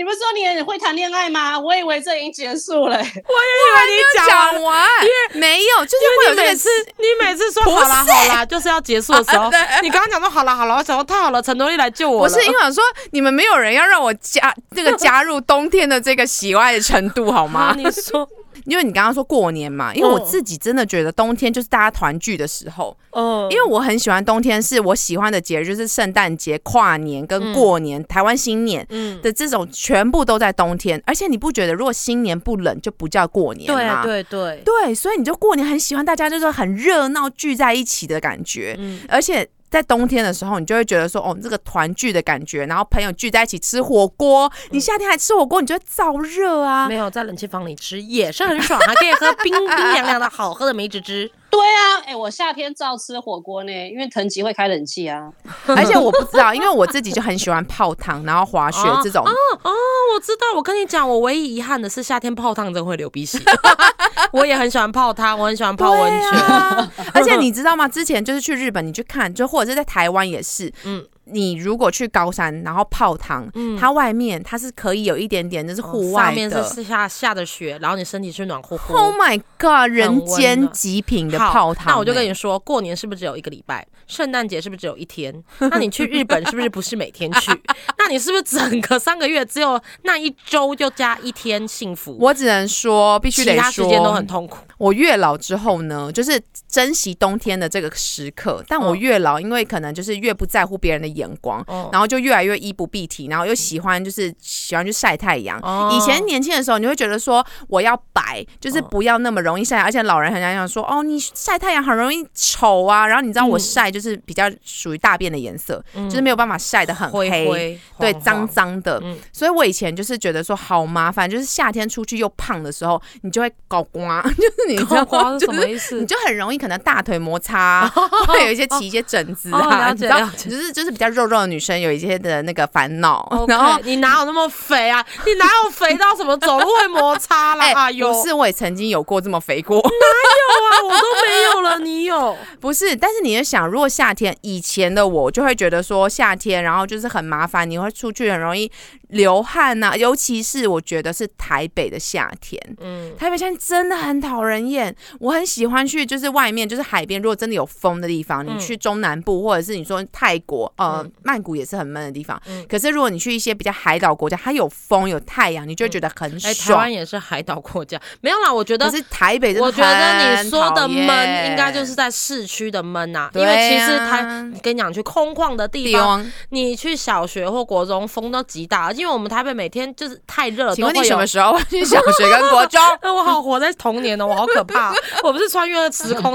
[0.00, 1.60] 你不是说你很会谈恋爱吗？
[1.60, 12.32] 我以为这已经结束了、我以为你讲完因为没有，就是你每次你每次说好啦好啦，就是要结束的时候对，你刚刚讲说好啦好啦，我想说太好了，陈多丽来救我了。
[12.32, 17.74] 不是因为想说你们没有人要让我加这个加入冬天的这个喜爱的程度好吗？
[17.76, 18.26] 你说，
[18.64, 31.02] 因为你刚刚说过年嘛，因为我嗯自己真的觉得冬天就是大家团聚的时候，嗯，因为我很喜欢冬天，是我喜欢的节日，就是圣诞节、跨年跟过年、台湾新年嗯，的这种全部都在冬天。
[31.06, 34.02] 而且你不觉得，如果新年不冷，就不叫过年对吗？
[34.02, 39.48] 对对，对，所以你就过年很喜欢大家就是很热闹聚在一起的感觉，嗯，而且。
[39.70, 46.96] 在冬天的时候，你就会觉得说，哦，这个团聚的感觉，然后朋友聚在一起吃火锅，你夏天还吃火锅，你就会燥热啊没。
[46.96, 51.30] 有在冷气房里吃也是很爽，还可以喝冰 冰凉凉的好喝的梅子汁。
[51.50, 55.30] 对啊，哎、我夏天照吃火锅呢，因为藤吉会开冷气啊。
[55.66, 59.24] 而且我不知道，因为我自己就很喜欢泡汤，然后滑雪这种。
[59.24, 59.70] 哦，
[60.14, 63.38] 我知道，我跟你讲，我唯一遗憾的是夏天泡汤真会流鼻血。
[64.32, 66.30] 我也很喜欢泡汤，我很喜欢泡温泉。
[66.40, 67.88] 啊 而且你知道吗？
[67.88, 71.06] 之前就是去日本，你去看，就或者是在台湾也是，嗯嗯。
[71.32, 76.64] 你如果去高山，然后泡汤，它外面它是可以有一点点，就是户外哦上面的。
[76.64, 78.94] 是下下的雪，然后你身体是暖乎乎。
[78.94, 79.90] Oh my god！
[79.90, 83.86] 人间极品的泡汤、那我就跟欸你说，过年是不是只有一个礼拜？
[84.10, 85.32] 圣诞节是不是只有一天？
[85.58, 87.50] 那你去日本是不是不是每天去？
[87.96, 92.16] 那你是不是整个三个月只有那一周就加一天幸福？
[92.18, 94.58] 我只能说，必须得说，他时间都很痛苦。
[94.78, 98.64] 我越老之后呢，就是珍惜冬天的这个时刻。
[98.66, 105.60] 但我嗯越老，因为可能就是越不在乎别人的眼光，哦然后就越来越衣不蔽体，然后又喜欢就是喜欢去晒太阳。
[105.62, 113.06] 哦以前年轻的时候，你会觉得说我要白，就是不要那么容易晒，而且老人很常讲说哦，你晒太阳很容易丑啊。
[113.06, 117.30] 然后你知道我嗯晒就是比较属于大便的颜色，就是没有办法晒得很黑。
[117.48, 126.06] 灰，对，黄脏黄脏的，嗯所以我以前就是觉得说好麻烦，就是夏天出去又胖的时候，你就会搞瓜， 就是你知道刮是什就是么意思你？
[126.06, 127.92] 就很容易可能大腿摩擦啊，
[128.28, 133.80] 会有一些起一些疹子哦啊，了你知道解了，解就是就是比较肉肉的女生有一些的那个烦恼然后。
[133.84, 135.04] 你哪有那么肥啊？
[135.26, 137.64] 你哪有肥到什么走路会摩擦啦？
[137.74, 142.36] 哎呦，不是，我也曾经有过这么肥过，哪有啊，我都没有了，你有？
[142.60, 142.94] 不是。
[142.94, 148.70] 但是你就想，如果夏天以前的我就会觉得说夏天，然后就是很麻烦，你会出去很容易
[149.08, 162.40] 流汗呐、尤其是我觉得是台北的夏天，嗯，台北夏天真的很讨人厌，我很喜欢去，就是外面就是海边，如果真的有风的地方，你嗯去中南部或者是你说泰国，呃，嗯曼谷也是很闷的地方。
[162.46, 166.74] 嗯可是如果你去一些比较海岛国家，它有风有太阳，你就会觉得很哎，台。
[166.74, 168.52] 湾也是海岛国家，没有啦。
[168.52, 174.22] 我觉得可是台北的我觉得你说的闷，应该就是在市区的闷呐、对因为其实啊台，
[174.62, 182.80] 跟你讲，去空旷的地地方，你去小学或国中风都极大，因为我们台北每天就是太热了，请问都会什么时候 去小学跟国中？
[183.02, 184.92] 那，我好活在童年哦，我好可怕！
[185.24, 186.34] 我不是穿越了时空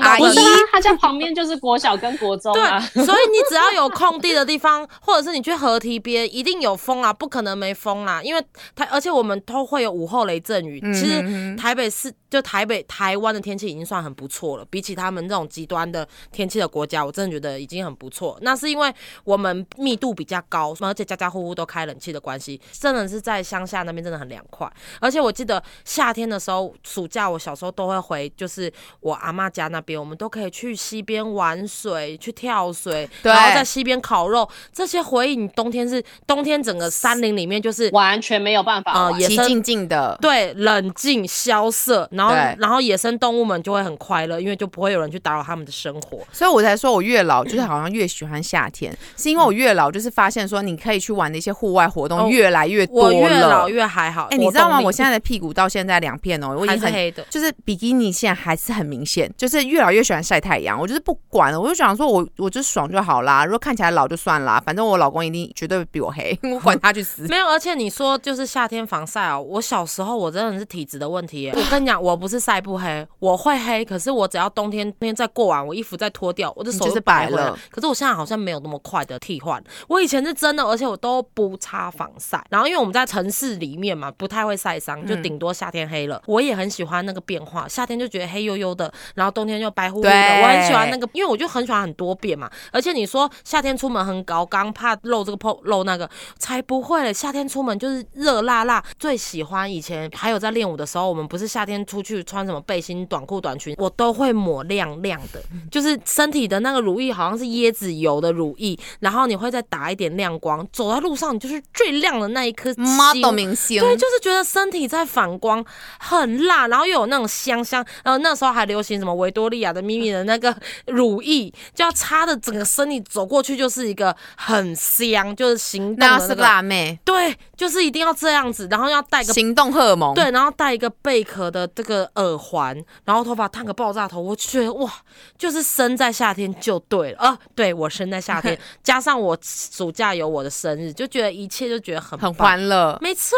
[0.72, 2.80] 他家旁边就是国小跟国中啊。
[2.94, 8.22] 对，所以你只要有空地的地方，或者是你去河堤边，一定有风啊，不可能没风啦。
[8.24, 8.44] 因为
[8.76, 10.80] 台，而且我们都会有午后雷阵雨。
[10.94, 18.38] 其实嗯台北市就台北台湾的天气已经算很不错了，比起他们这种极端的天气的国家，我真的觉得已经很不错。
[18.42, 24.72] 那是因为我们密度比较高，而且家家户户都开冷气的关系，真的是在乡下那边真的很凉快。
[25.00, 39.06] 而且我记得夏天的时候，暑假我小时候都会回，就是我阿妈家那边，我们都可以去溪边玩水、去跳水，对然后在溪边烤肉，这些回忆，你冬天是冬天整个山林里面就是完全没有办法啊。
[39.06, 46.20] 呃野生静静的，对，冷静萧瑟，然后然后野生动物们就会很快乐，因为就不会有人去打扰他们的生活。
[46.32, 54.28] 所以我才说我越老就是好像越喜欢夏天，是因为我越老就是发现说你可以去玩的一些户外活哦动越来越多我越老越还好。
[54.32, 54.80] 哎、你知道吗？
[54.82, 57.24] 我现在在的屁股到现在两片哦，我已经很还是黑的。
[57.30, 60.80] 就是比基尼现在还是很明显，就是越老越喜欢晒太阳。
[60.80, 63.46] 我就是不管了，我就想说我我就爽就好啦。
[63.46, 67.22] 如果看起来老就算啦，反正我老公一定绝对比我黑， 我管他去死。
[67.30, 71.54] 没有，而且你说就是夏天防晒哦，我小时候我真的是体质的问题耶。
[71.56, 77.58] 我跟你讲，我不是晒不黑，我会黑，可是我只要冬天冬天再过完，我衣服再脱掉，我的手就是白了。
[77.70, 79.64] 可是我现在好像没有那么快的替换。
[79.88, 82.46] 我以前是真的，而且我都不擦防晒。
[82.50, 86.22] 然后因为我们在城市里面嘛，不太会晒伤，就顶多夏天黑了。
[86.26, 90.10] 我也很喜欢那个变化，夏天就觉得黑黝黝的，然后冬天就白乎乎的。
[90.10, 92.50] 我很喜欢那个，因为我就很喜欢很多变嘛。
[92.72, 97.14] 而且你说夏天出门很高刚，怕露这个破露那个，才不会嘞！
[97.14, 105.42] 夏天出门就是热辣辣，最喜欢以前还有在练舞的时候，我们不是夏天出去穿什么背心、短裤、短裙，我都会抹亮亮的，
[105.72, 112.84] 就是身体的那个乳液好像是椰子油的乳液，然后你会再打一点亮光，走在路上你就是最亮的那一颗星。
[112.96, 115.64] model 明星，对，就是觉得身体在反光，
[116.00, 120.56] 很辣，然后又有那种香香，然后，那时候还流行什么维多利亚的秘密的那个
[120.88, 130.14] 乳液，就要擦的整个身体走过去就是一个很香，就是行动那是辣妹，对，就是一定要这样子，然后要带个行动荷尔蒙。
[130.14, 134.92] 对，然后带一个贝壳的这个耳耳环，然后头发烫个爆炸头，我觉得哇，
[135.38, 137.38] 就是生在夏天就对了啊！
[137.56, 142.48] 对我生在夏天， 加上我暑假有我的生日，就觉得一切就觉得很很棒。
[142.48, 142.98] 欢乐。
[143.02, 143.36] 没错，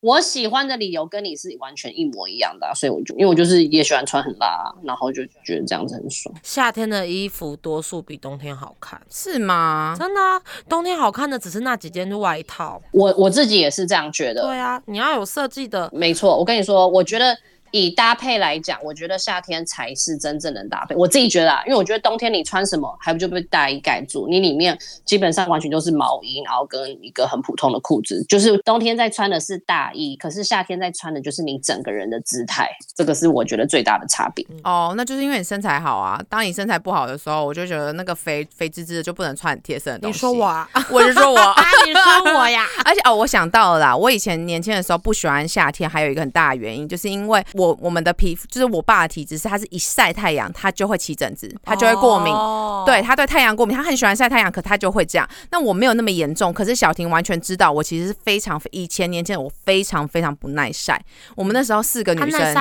[0.00, 6.34] 我喜欢的理由跟你是完全一模一样的啊、所以我就因为我就是也喜欢穿很辣啊，然后就觉得这样子很爽。
[6.42, 9.96] 夏天的衣服多数比冬天好看，是吗？
[9.98, 10.40] 真的、啊。
[10.68, 12.80] 冬天好看的只是那几件外套。
[12.92, 14.42] 我我自己也是这样觉得。
[14.42, 15.90] 对啊，你要有设计的。
[15.92, 17.36] 没错，我跟你说，我觉得
[17.76, 20.94] 以搭配来讲，我觉得夏天才是真正能搭配。
[20.94, 28.24] 我自己觉得啊，因为我觉得冬天你穿什么，还不就被大衣盖住，你里面基本上完全都是毛衣，然后跟一个很普通的裤子。
[28.28, 34.46] 就是冬天在穿的是大衣，可是夏天在穿的就是你整个人的姿态，这个是我觉得最大的差别。
[34.62, 36.22] 哦，那就是因为你身材好啊。
[36.28, 40.14] 当你身材不好的时候，我就觉得那个肥肥滋滋的就不能穿很贴身的东西。
[40.14, 41.40] 你说我、啊，我就说我。
[41.54, 42.64] 啊，你说我呀？
[42.84, 52.32] 而且哦，我想到了啦，我以前年轻的时候不喜欢夏天，还有一个很大的原因，就是因为我我我们的皮肤，就是我爸的体质是，他是一晒太阳，他就会起疹子，他就会过敏。
[52.32, 55.26] 哦对，他对太阳过敏，他很喜欢晒太阳，可他就会这样。
[55.50, 61.02] 那我没有那么严重，可是小婷完全知道，我其实是非常以前年轻人我非常非常不耐晒。
[61.34, 62.54] 我们那时候四个女生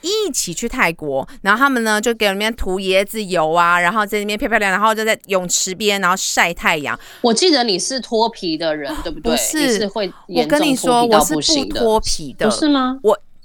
[0.00, 6.98] 一起去泰国，然后他们呢就给里面涂椰子油啊，然后在那边漂漂亮，然后就在泳池边，然后晒太阳。
[7.20, 9.30] 我记得你是脱皮的人，对不对？
[9.30, 11.34] 不是你是会我跟你说，我是
[11.66, 12.98] 不，脱皮的，不是吗？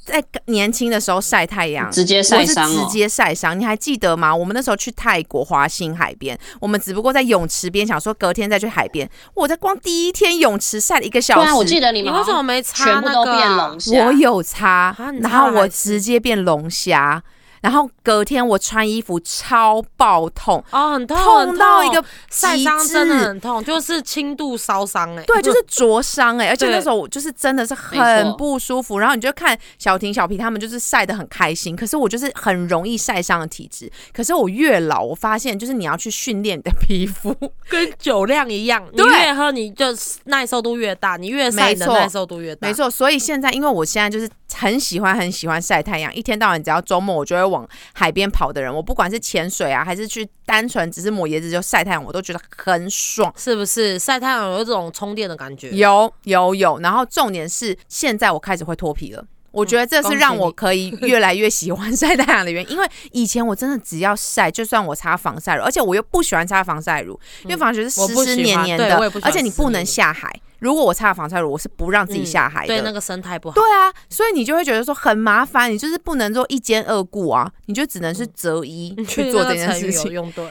[0.06, 2.86] 在年轻的时候晒太阳，直接晒伤哦。
[2.86, 3.58] 直接晒伤。
[3.58, 4.36] 你还记得吗？
[4.36, 9.10] 我们那时候去泰国华兴海边，我们只不过在泳池边想说隔天再去海边。
[9.34, 14.06] 我在光第一天泳池晒了一个小时，对啊，我记得你们为什么没擦全部都变那个啊龙虾。
[14.06, 17.24] 我有擦然后我直接变龙虾。
[17.62, 25.24] 然后隔天我穿衣服超爆痛，哦，很痛，痛到一个晒伤真的很痛，就是轻度烧伤哎。
[25.24, 28.99] 对，就是灼伤哎、而且那时候我就是真的是很不舒服。
[28.99, 33.89] 然后你就看小婷、小皮他们就是晒得很开心，可是我就是很容易晒伤的体质。
[34.12, 37.34] 可是我越老，我发现就是你要去训练你的皮肤，
[37.70, 39.86] 跟酒量一样，你对越喝你就
[40.26, 42.68] 耐受度越大，你越晒你的耐受度越大。
[42.68, 42.89] 没错。
[42.89, 53.33] 所以现在因为我现在就是很喜欢很喜欢晒太阳，一天到晚只要周末我就会往海边跑的人，我不管是潜水啊，还是去单纯只是抹椰子就晒太阳，我都觉得很爽。
[53.37, 55.69] 是不是晒太阳有一种充电的感觉？
[55.69, 59.23] 有有有，然后重点是现在我开始会脱皮了。
[59.51, 70.33] 我觉得这是让我可以越来越喜欢晒太阳的原因，因为以前我真的只要晒，就算我擦防晒乳，而且我又不喜欢擦防晒乳，因为防晒乳是湿湿黏黏的而且你不能下海。
[70.64, 72.68] 如果我擦了防晒乳，我是不让自己嗯下海的。
[72.68, 73.55] 对那个生态不好。
[73.55, 80.14] 对啊，所以你就会觉得说很麻烦，你就是不能做一兼二顾啊，你就只能是择一 去做这件事情。
[80.14, 80.45] 用对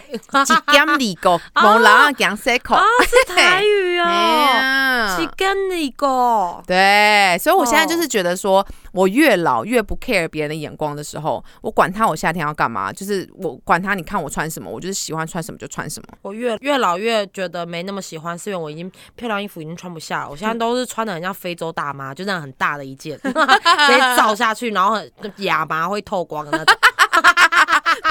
[0.45, 6.63] 几干里狗，猛狼讲 C 口啊，是台语哎哦。
[6.67, 16.09] 对，所以我现在哦就是觉得说，我越老越不 care 别人的眼光的时候，我管他我夏天要干嘛，就是我管他，你看我穿什么，我就是喜欢穿什么就穿什么。
[16.23, 20.29] 我越越老越觉得没那么喜欢，是因为我已经漂亮衣服已经穿不下。
[20.29, 26.75] 我现在都是穿的很像非洲大妈，就那样很大的一件， 直接照下去，然后很哑巴会透光的那种，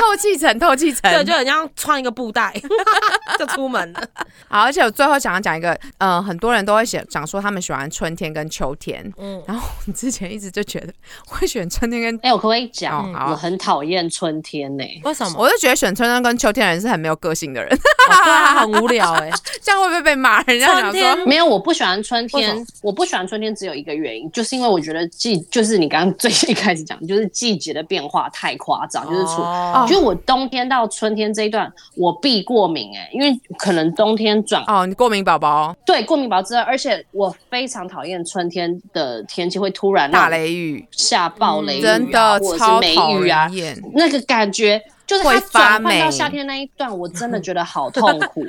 [0.01, 1.11] 透气层，透气层。
[1.11, 2.53] 对，就很像穿一个布袋
[3.37, 4.01] 就出门了。
[4.47, 10.93] 好，而且我最后想要讲一个，呃，很多人都会写讲说他们喜欢春天跟秋天，嗯，然后我之前一直就觉得
[11.29, 13.11] 我会选春天跟， 哎、我可不可以讲？
[13.29, 15.35] 我很讨厌春天呢、为什么？
[15.37, 19.29] 我就觉得选春天跟秋天的人是很没有个性的人，哦对啊，很无聊哎、
[19.61, 20.41] 这样会不会被骂？
[20.43, 22.65] 人家想说，没有，我不喜欢春天。
[22.81, 29.41] 我不喜欢春天，只有一个原因，就是因为我觉得季，就是你刚刚最一开始讲，就是季节的变化太夸张，就是出。
[29.41, 43.49] 哦就是我冬天到春天这一段，我必过敏哎、因为可能冬天转哦，你过敏宝宝，对过敏宝宝之外，而且我非常讨厌春天的天气会突然大雷雨，下暴雷雨、啊真的或者是超雨啊。
[43.93, 48.45] 那个感觉就是它转换到夏天那一段，我真的觉得好 痛苦。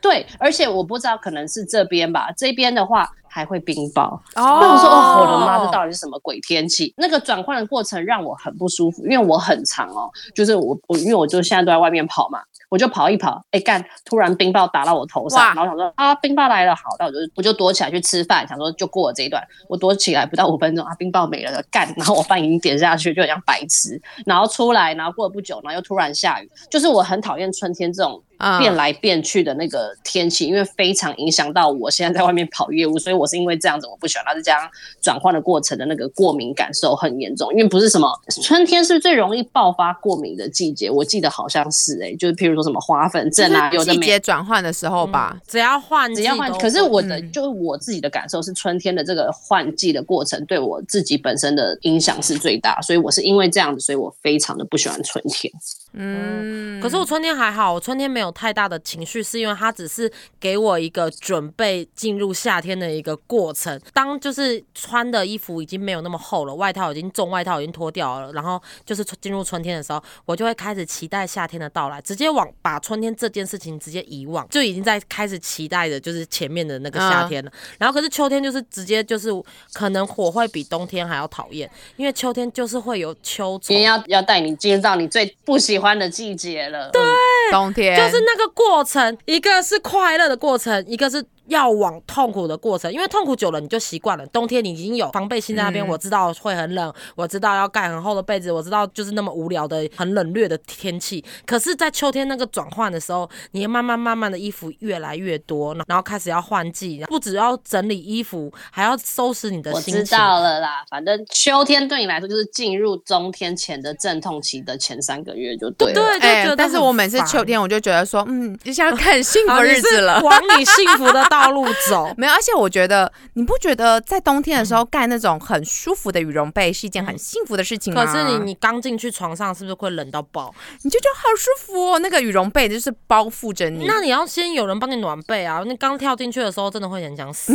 [0.00, 4.14] 对，而且我不知道，可能是这边吧，这边的话还会冰雹。
[4.34, 6.94] 哦那我说哦，我的妈，这到底是什么鬼天气？
[6.96, 38.10] 那个转换的过程让我很不舒服，因为我很长哦，就是我我因为我就现在都在外面跑嘛，我就跑一跑，哎干，突然冰雹打到我头上，然后想说啊，冰雹来了，好，那我就我就躲起来去吃饭，想说就过了这一段，我躲起来不到五分钟啊，冰雹没了，干，然后我饭已经点下去，就很像白痴，然后出来，然后过了不久，然后又突然下雨，就是我很讨厌春天这种嗯变来变去的那个天气，因为非常影响到我现在在外面跑业务，所以我是因为这样子我不喜欢，然后再加上转换的过程的那个过敏感受很严重，因为不是什么
[38.42, 45.38] 春天是最容易爆发过敏的季节，我记得好像是哎、就是譬如说什么花粉症啊，有的没季节转换的时候吧。
[45.46, 55.52] 只要换季只要换，可是我的、嗯就是我自己的感受是，春天的这个换季的过程对我自己本身的影响是最大，所以我是因为这样子，所以我非常的不喜欢春天。
[55.92, 63.80] 嗯，可是我春天还好，我春天没有太大的情绪，是因为它只是给我一个准备进入夏天的一个过程。
[63.94, 77.50] 当就是穿的衣服已经没有那么厚了，外套已经重外套已经脱掉了，然后就是进入春天的时候，我就会开始期待夏天的到来，直接往把春天这件事情直接遗忘，就已经在开始期待的就是前面的那个夏天了。
[77.78, 79.30] 然后可是秋天就是直接就是
[79.72, 83.86] 可能火会比冬天还要讨厌，因为秋天就是会有秋天。
[83.86, 86.88] 要要带你进入到你最不喜喜欢的季节了。
[86.90, 87.02] 对，
[87.50, 92.92] 冬天就是那个过程，一个是快乐的过程，一个是要往痛苦的过程。
[92.92, 94.26] 因为痛苦久了你就习惯了。
[94.28, 101.24] 冬天你已经有防备心在那边，嗯我知道会很冷，我知道要盖很厚的被子，我知道就是那么无聊的、很冷冽的天气。
[101.44, 110.04] 可是，在秋天那个转换的时候，你慢慢慢慢的衣服越来越多，然后开始要换季，不只要整理衣服，还要收拾你的我心情。
[110.04, 110.84] 知道了啦。
[110.90, 116.18] 反正秋天对你来说就是进入冬天前的阵痛期的前三个月就对了。
[116.18, 120.20] 对，但是我每次烦秋天我就觉得说，嗯，接下来开始幸福日子了。
[120.22, 122.12] 往你幸福的道路走。
[122.16, 128.04] 没有，而且我觉得，你不觉得在冬天的时候盖那种很舒服的羽绒被是一件很幸福的事情吗？
[128.04, 130.54] 可是你你刚进去床上，是不是会冷到爆？
[130.82, 135.62] 你就觉得好舒服哦，那个羽绒被就是包覆着你，那你要先有人帮你暖被啊！
[135.66, 137.52] 你刚跳进去的时候，真的会很想死。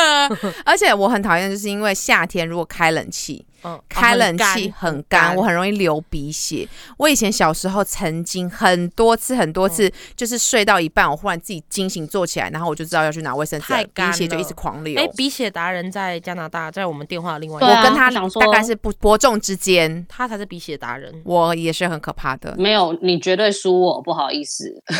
[0.64, 6.66] 而且我很讨厌，就是因为夏天如果开冷气，嗯，开冷气很很干，我很容易流鼻血。
[6.96, 15.00] 我以前小时候曾经很多次很多次，就是睡到一半，我忽然自己惊醒坐起来，然后我就知道要去拿卫生纸鼻血就一直狂流。
[15.00, 21.12] 哎，鼻血达人在加拿大，在我们电话的另外我跟他大概是不伯仲之间，他才是鼻血达人。
[21.24, 22.54] 我也是很可怕的。
[22.58, 24.72] 没有，你绝对输我，不好意思。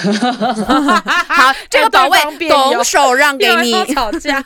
[1.28, 4.44] 好，这个宝位拱手让给你 吵架，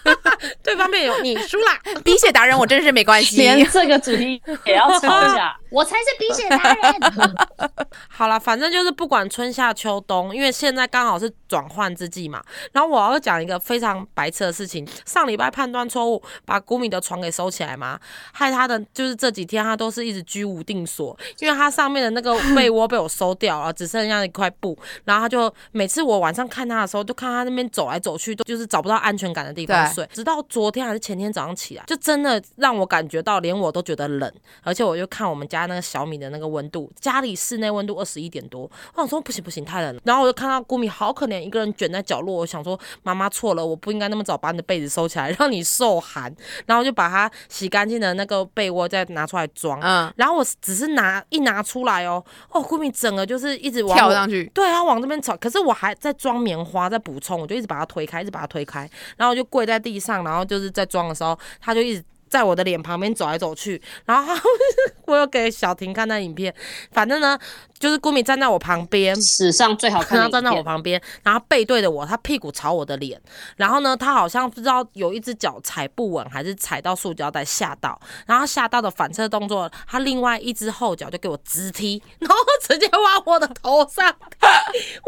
[0.62, 1.78] 对方辩友你输啦。
[2.04, 3.36] 鼻血达人我真是没关系。
[3.36, 7.38] 连这个主题也要吵架， 我才是鼻血达人。
[8.08, 12.42] 好了，反正就是不管春夏秋冬，因为现在刚好是转换之际嘛。
[12.72, 17.98] 然后我要讲一个非常白痴的事情，上礼拜判断错误，把古米的床给收起来嘛，
[18.32, 34.32] 害他的就是这几天他都是一直居无定所，因为他上面的那个被窝被我收掉了，只剩下一块布，然后他就每次我晚上看他的时候，就看他那边走来走去，都就是找不到安全感的地方睡，直到昨天还是前天早上起来，就真的让我感觉到连我都觉得冷，
[34.62, 38.62] 而且我就看我们家那个小米的那个温度，家里室内温度二十一点多，
[38.94, 46.34] 我想说不行不行太冷了，然后我就看到顾米好可怜，一个人卷在角落，我想说妈妈错了，我不应该那么早把你的被子收起来，让你受寒，
[46.66, 62.04] 然后就把它洗干净的那个被窝再拿出来装，嗯，然后我只是拿一拿出来哦，哦，顾米整个就是一直往跳上去，对，啊往这边走，可是我还在装棉花，在补充，我就一直把它推开，一直把它推开，然后我就跪在地上，然后就是在装的时候，它就一直
[62.34, 64.42] 在我的脸旁边走来走去，然后他
[65.06, 66.52] 我有给小婷看那影片，
[66.90, 67.38] 反正呢，
[67.78, 69.14] 就是顾米站在我旁边。
[69.22, 73.20] 史上最好看的站在我，旁边，然后背对着我，他屁股朝我的脸，
[73.54, 84.46] 然后呢，他好像不知道有一只脚踩不稳，还是踩到塑胶袋吓到，然后吓到的反射动作，他另外一只后脚就给我直踢， 然后直接往我的头上踢，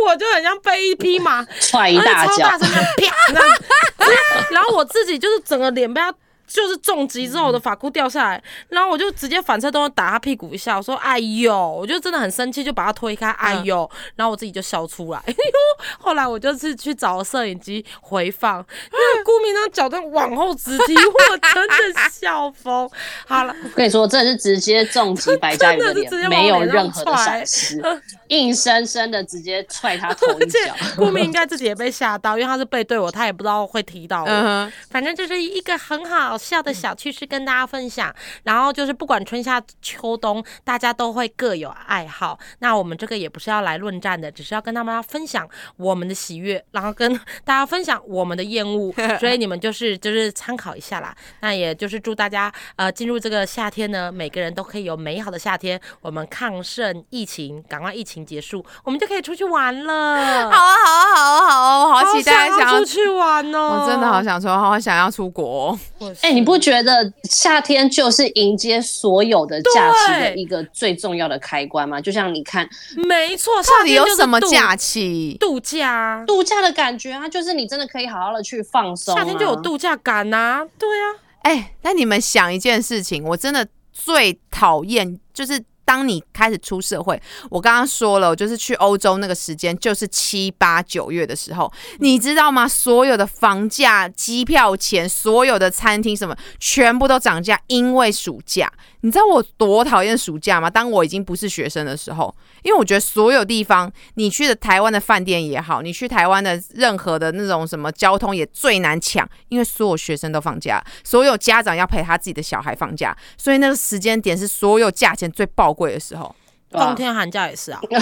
[0.01, 4.07] 我就很像被一匹马踹一大脚超大，声啪，
[4.53, 6.15] 然后我自己就是整个脸被他。
[6.47, 13.89] 就是重击之后，我的发箍掉下来，然后我就直接反射动作打他屁股一下，我说：“哎呦！”我就真的很生气，就把他推开，哎呦！
[14.15, 15.19] 然后我自己就笑出来。
[15.27, 15.85] 哎呦！
[15.99, 21.75] 后来我就是去找摄影机回放，那个顾明那脚都往后直踢，我真的
[22.11, 22.89] 笑疯。
[23.27, 27.83] 好了，我跟你说，真的是直接重击白嘉宇的 真的是直接脸，没有任何的踹闪失，
[28.29, 30.59] 硬生生的直接踹他头一脚。
[30.97, 34.29] 顾明应该自己也被吓到，因为他是背对我，他也不知道会踢到我。
[34.29, 38.15] 嗯哼，反正就是一个很好笑的小趣事跟大家分享。
[38.45, 42.39] 然后就是不管春夏秋冬，大家都会各有爱好。
[42.59, 47.15] 那我们这个也不是要来论战的，只是要跟大家分享我们的喜悦，然后跟
[47.45, 48.93] 大家分享我们的厌恶。
[49.21, 51.15] 所以你们就是就是参考一下啦。
[51.41, 55.81] 那也就是祝大家呃进入这个夏天呢，每个人都可以有美好的夏天。
[56.01, 58.16] 我们抗胜疫情，赶快疫情。
[58.17, 60.51] 情结束，我们就可以出去玩了。
[60.51, 63.83] 好啊，好啊，好啊，好啊，我好期待，想想要出去玩哦！
[63.83, 66.15] 我真的好想说，好想要出国、哦。
[66.23, 72.01] 哎、你不觉得夏天就是迎接所有的假期的一个最重要的开关吗？
[72.01, 75.37] 就像你看没错，到夏天底有什么假期？
[75.39, 76.25] 度假啊？
[76.27, 79.19] 度假的感觉啊，就是你真的可以好好的去放松、啊。
[79.19, 81.05] 夏天就有度假感呐、对啊，
[81.43, 85.63] 哎、那你们想一件事情，我真的最讨厌就是。
[85.87, 87.19] 当你开始出社会，
[87.49, 92.69] 我刚刚说了，我就是去欧洲那个时间，就是七八九月的时候，你知道吗？
[92.69, 98.71] 所有的房价、机票钱，所有的餐厅什么，全部都涨价，因为暑假。
[99.03, 100.69] 你知道我多讨厌暑假吗？
[100.69, 102.35] 当我已经不是学生的时候，
[102.65, 116.35] 因为我觉得所有地方，你去的台湾的饭店也好，你去台湾的任何的那种什么交通也最难抢，因为所有学生都放假，所有家长要陪他自己的小孩放假，所以那个时间点是所有价钱最爆贵的时候。
[116.71, 117.81] 冬天寒假也是啊。
[117.91, 117.97] 哎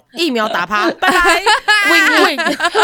[0.12, 1.42] 疫苗打趴，拜拜，
[1.88, 2.36] win win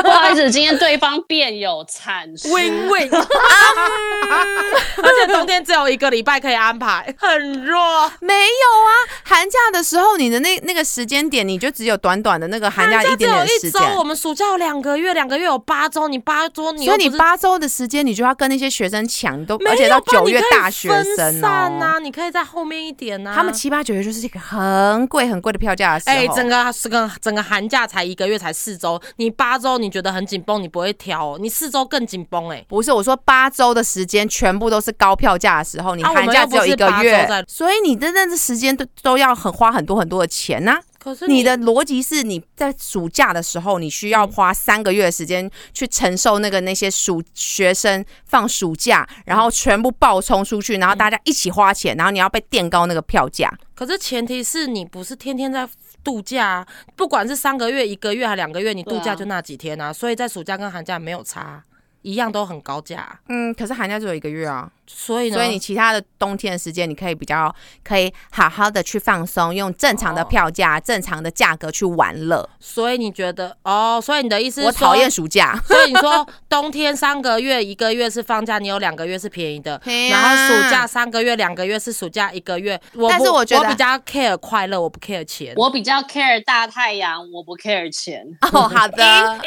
[0.02, 2.48] 不好意思，今天对方辩有阐述。
[2.48, 8.10] win win， 而且冬天只有一个礼拜可以安排，很弱。
[8.20, 8.90] 没有啊，
[9.24, 14.04] 寒假的时候你的那那个时间点，你就只有短短的那个寒假一点点时间我。
[14.06, 21.40] 们暑假有两个月，两个月有八周，你八周你所以你八周的时间，你就要跟那些学生抢，你都没有而且到九月大学分生哦。
[21.42, 21.50] 散
[21.82, 23.32] 啊，你可以在后面一点啊。
[23.34, 26.16] 他们七八九月就是一个很贵很贵的票价的时候。
[26.16, 32.64] 哎、整个整个整个寒假才一个月，才四周，你八周你觉得很紧绷，你不会挑、哦，你四周更紧绷哎。
[32.68, 53.48] 不是我说八周的时间全部都是高票价的时候，你寒假只有一个月，所以你真正的时间都都要很花很多很多的钱呐、可是你的逻辑是你在暑假的时候，你需要花三个月的时间去承受那个那些暑学生放暑假，然后全部爆冲出去，然后大家一起花钱，然后你要被垫高那个票价。
[53.76, 55.68] 可是前提是你不是天天在
[56.02, 61.62] 度假、啊，不管是三个月、一个月还两个月，你度假就那几天啊，所以在暑假跟寒假没有差，
[62.02, 72.48] 一样都很高价啊、嗯，可是寒假只有一个月啊，所以呢，所以你其他的冬天的时间，你可以比较可以好好的去放松，用正常的票价、正常的价格去玩乐。
[72.60, 75.10] 所以你觉得哦，所以你的意思是我讨厌。
[75.16, 75.58] 暑假。
[75.66, 79.80] 所以你说冬天三个月一个月是放假，你有两个月是便宜的，
[80.10, 82.78] 然后暑假三个月两个月是暑假一个月。
[82.94, 85.54] 我不但是我觉得我比较 care 快乐，我不 care 钱。
[85.56, 88.26] 我比较 care 大太阳，我不 care 钱。
[88.52, 89.40] 哦，好的。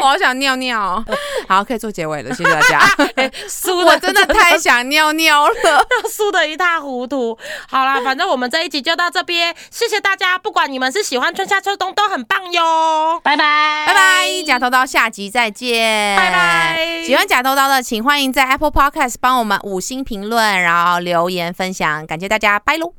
[0.00, 1.04] 我好想尿尿，
[1.48, 2.80] 好，可以做结尾了，谢谢大家。
[3.50, 5.54] 输 我真的太想尿尿了。
[6.08, 7.36] 输的一塌糊涂。
[7.68, 10.38] 好啦，反正我们这一集就到这边，谢谢大家。
[10.38, 13.20] 不管你们是喜欢春夏秋冬，都很棒哟。
[13.22, 22.94] 拜拜，拜拜，假头刀，下集再见，拜拜喜欢假头刀的，请欢迎在 Apple Podcast 帮我们五星评论，然后留言分享，感谢大家，拜喽。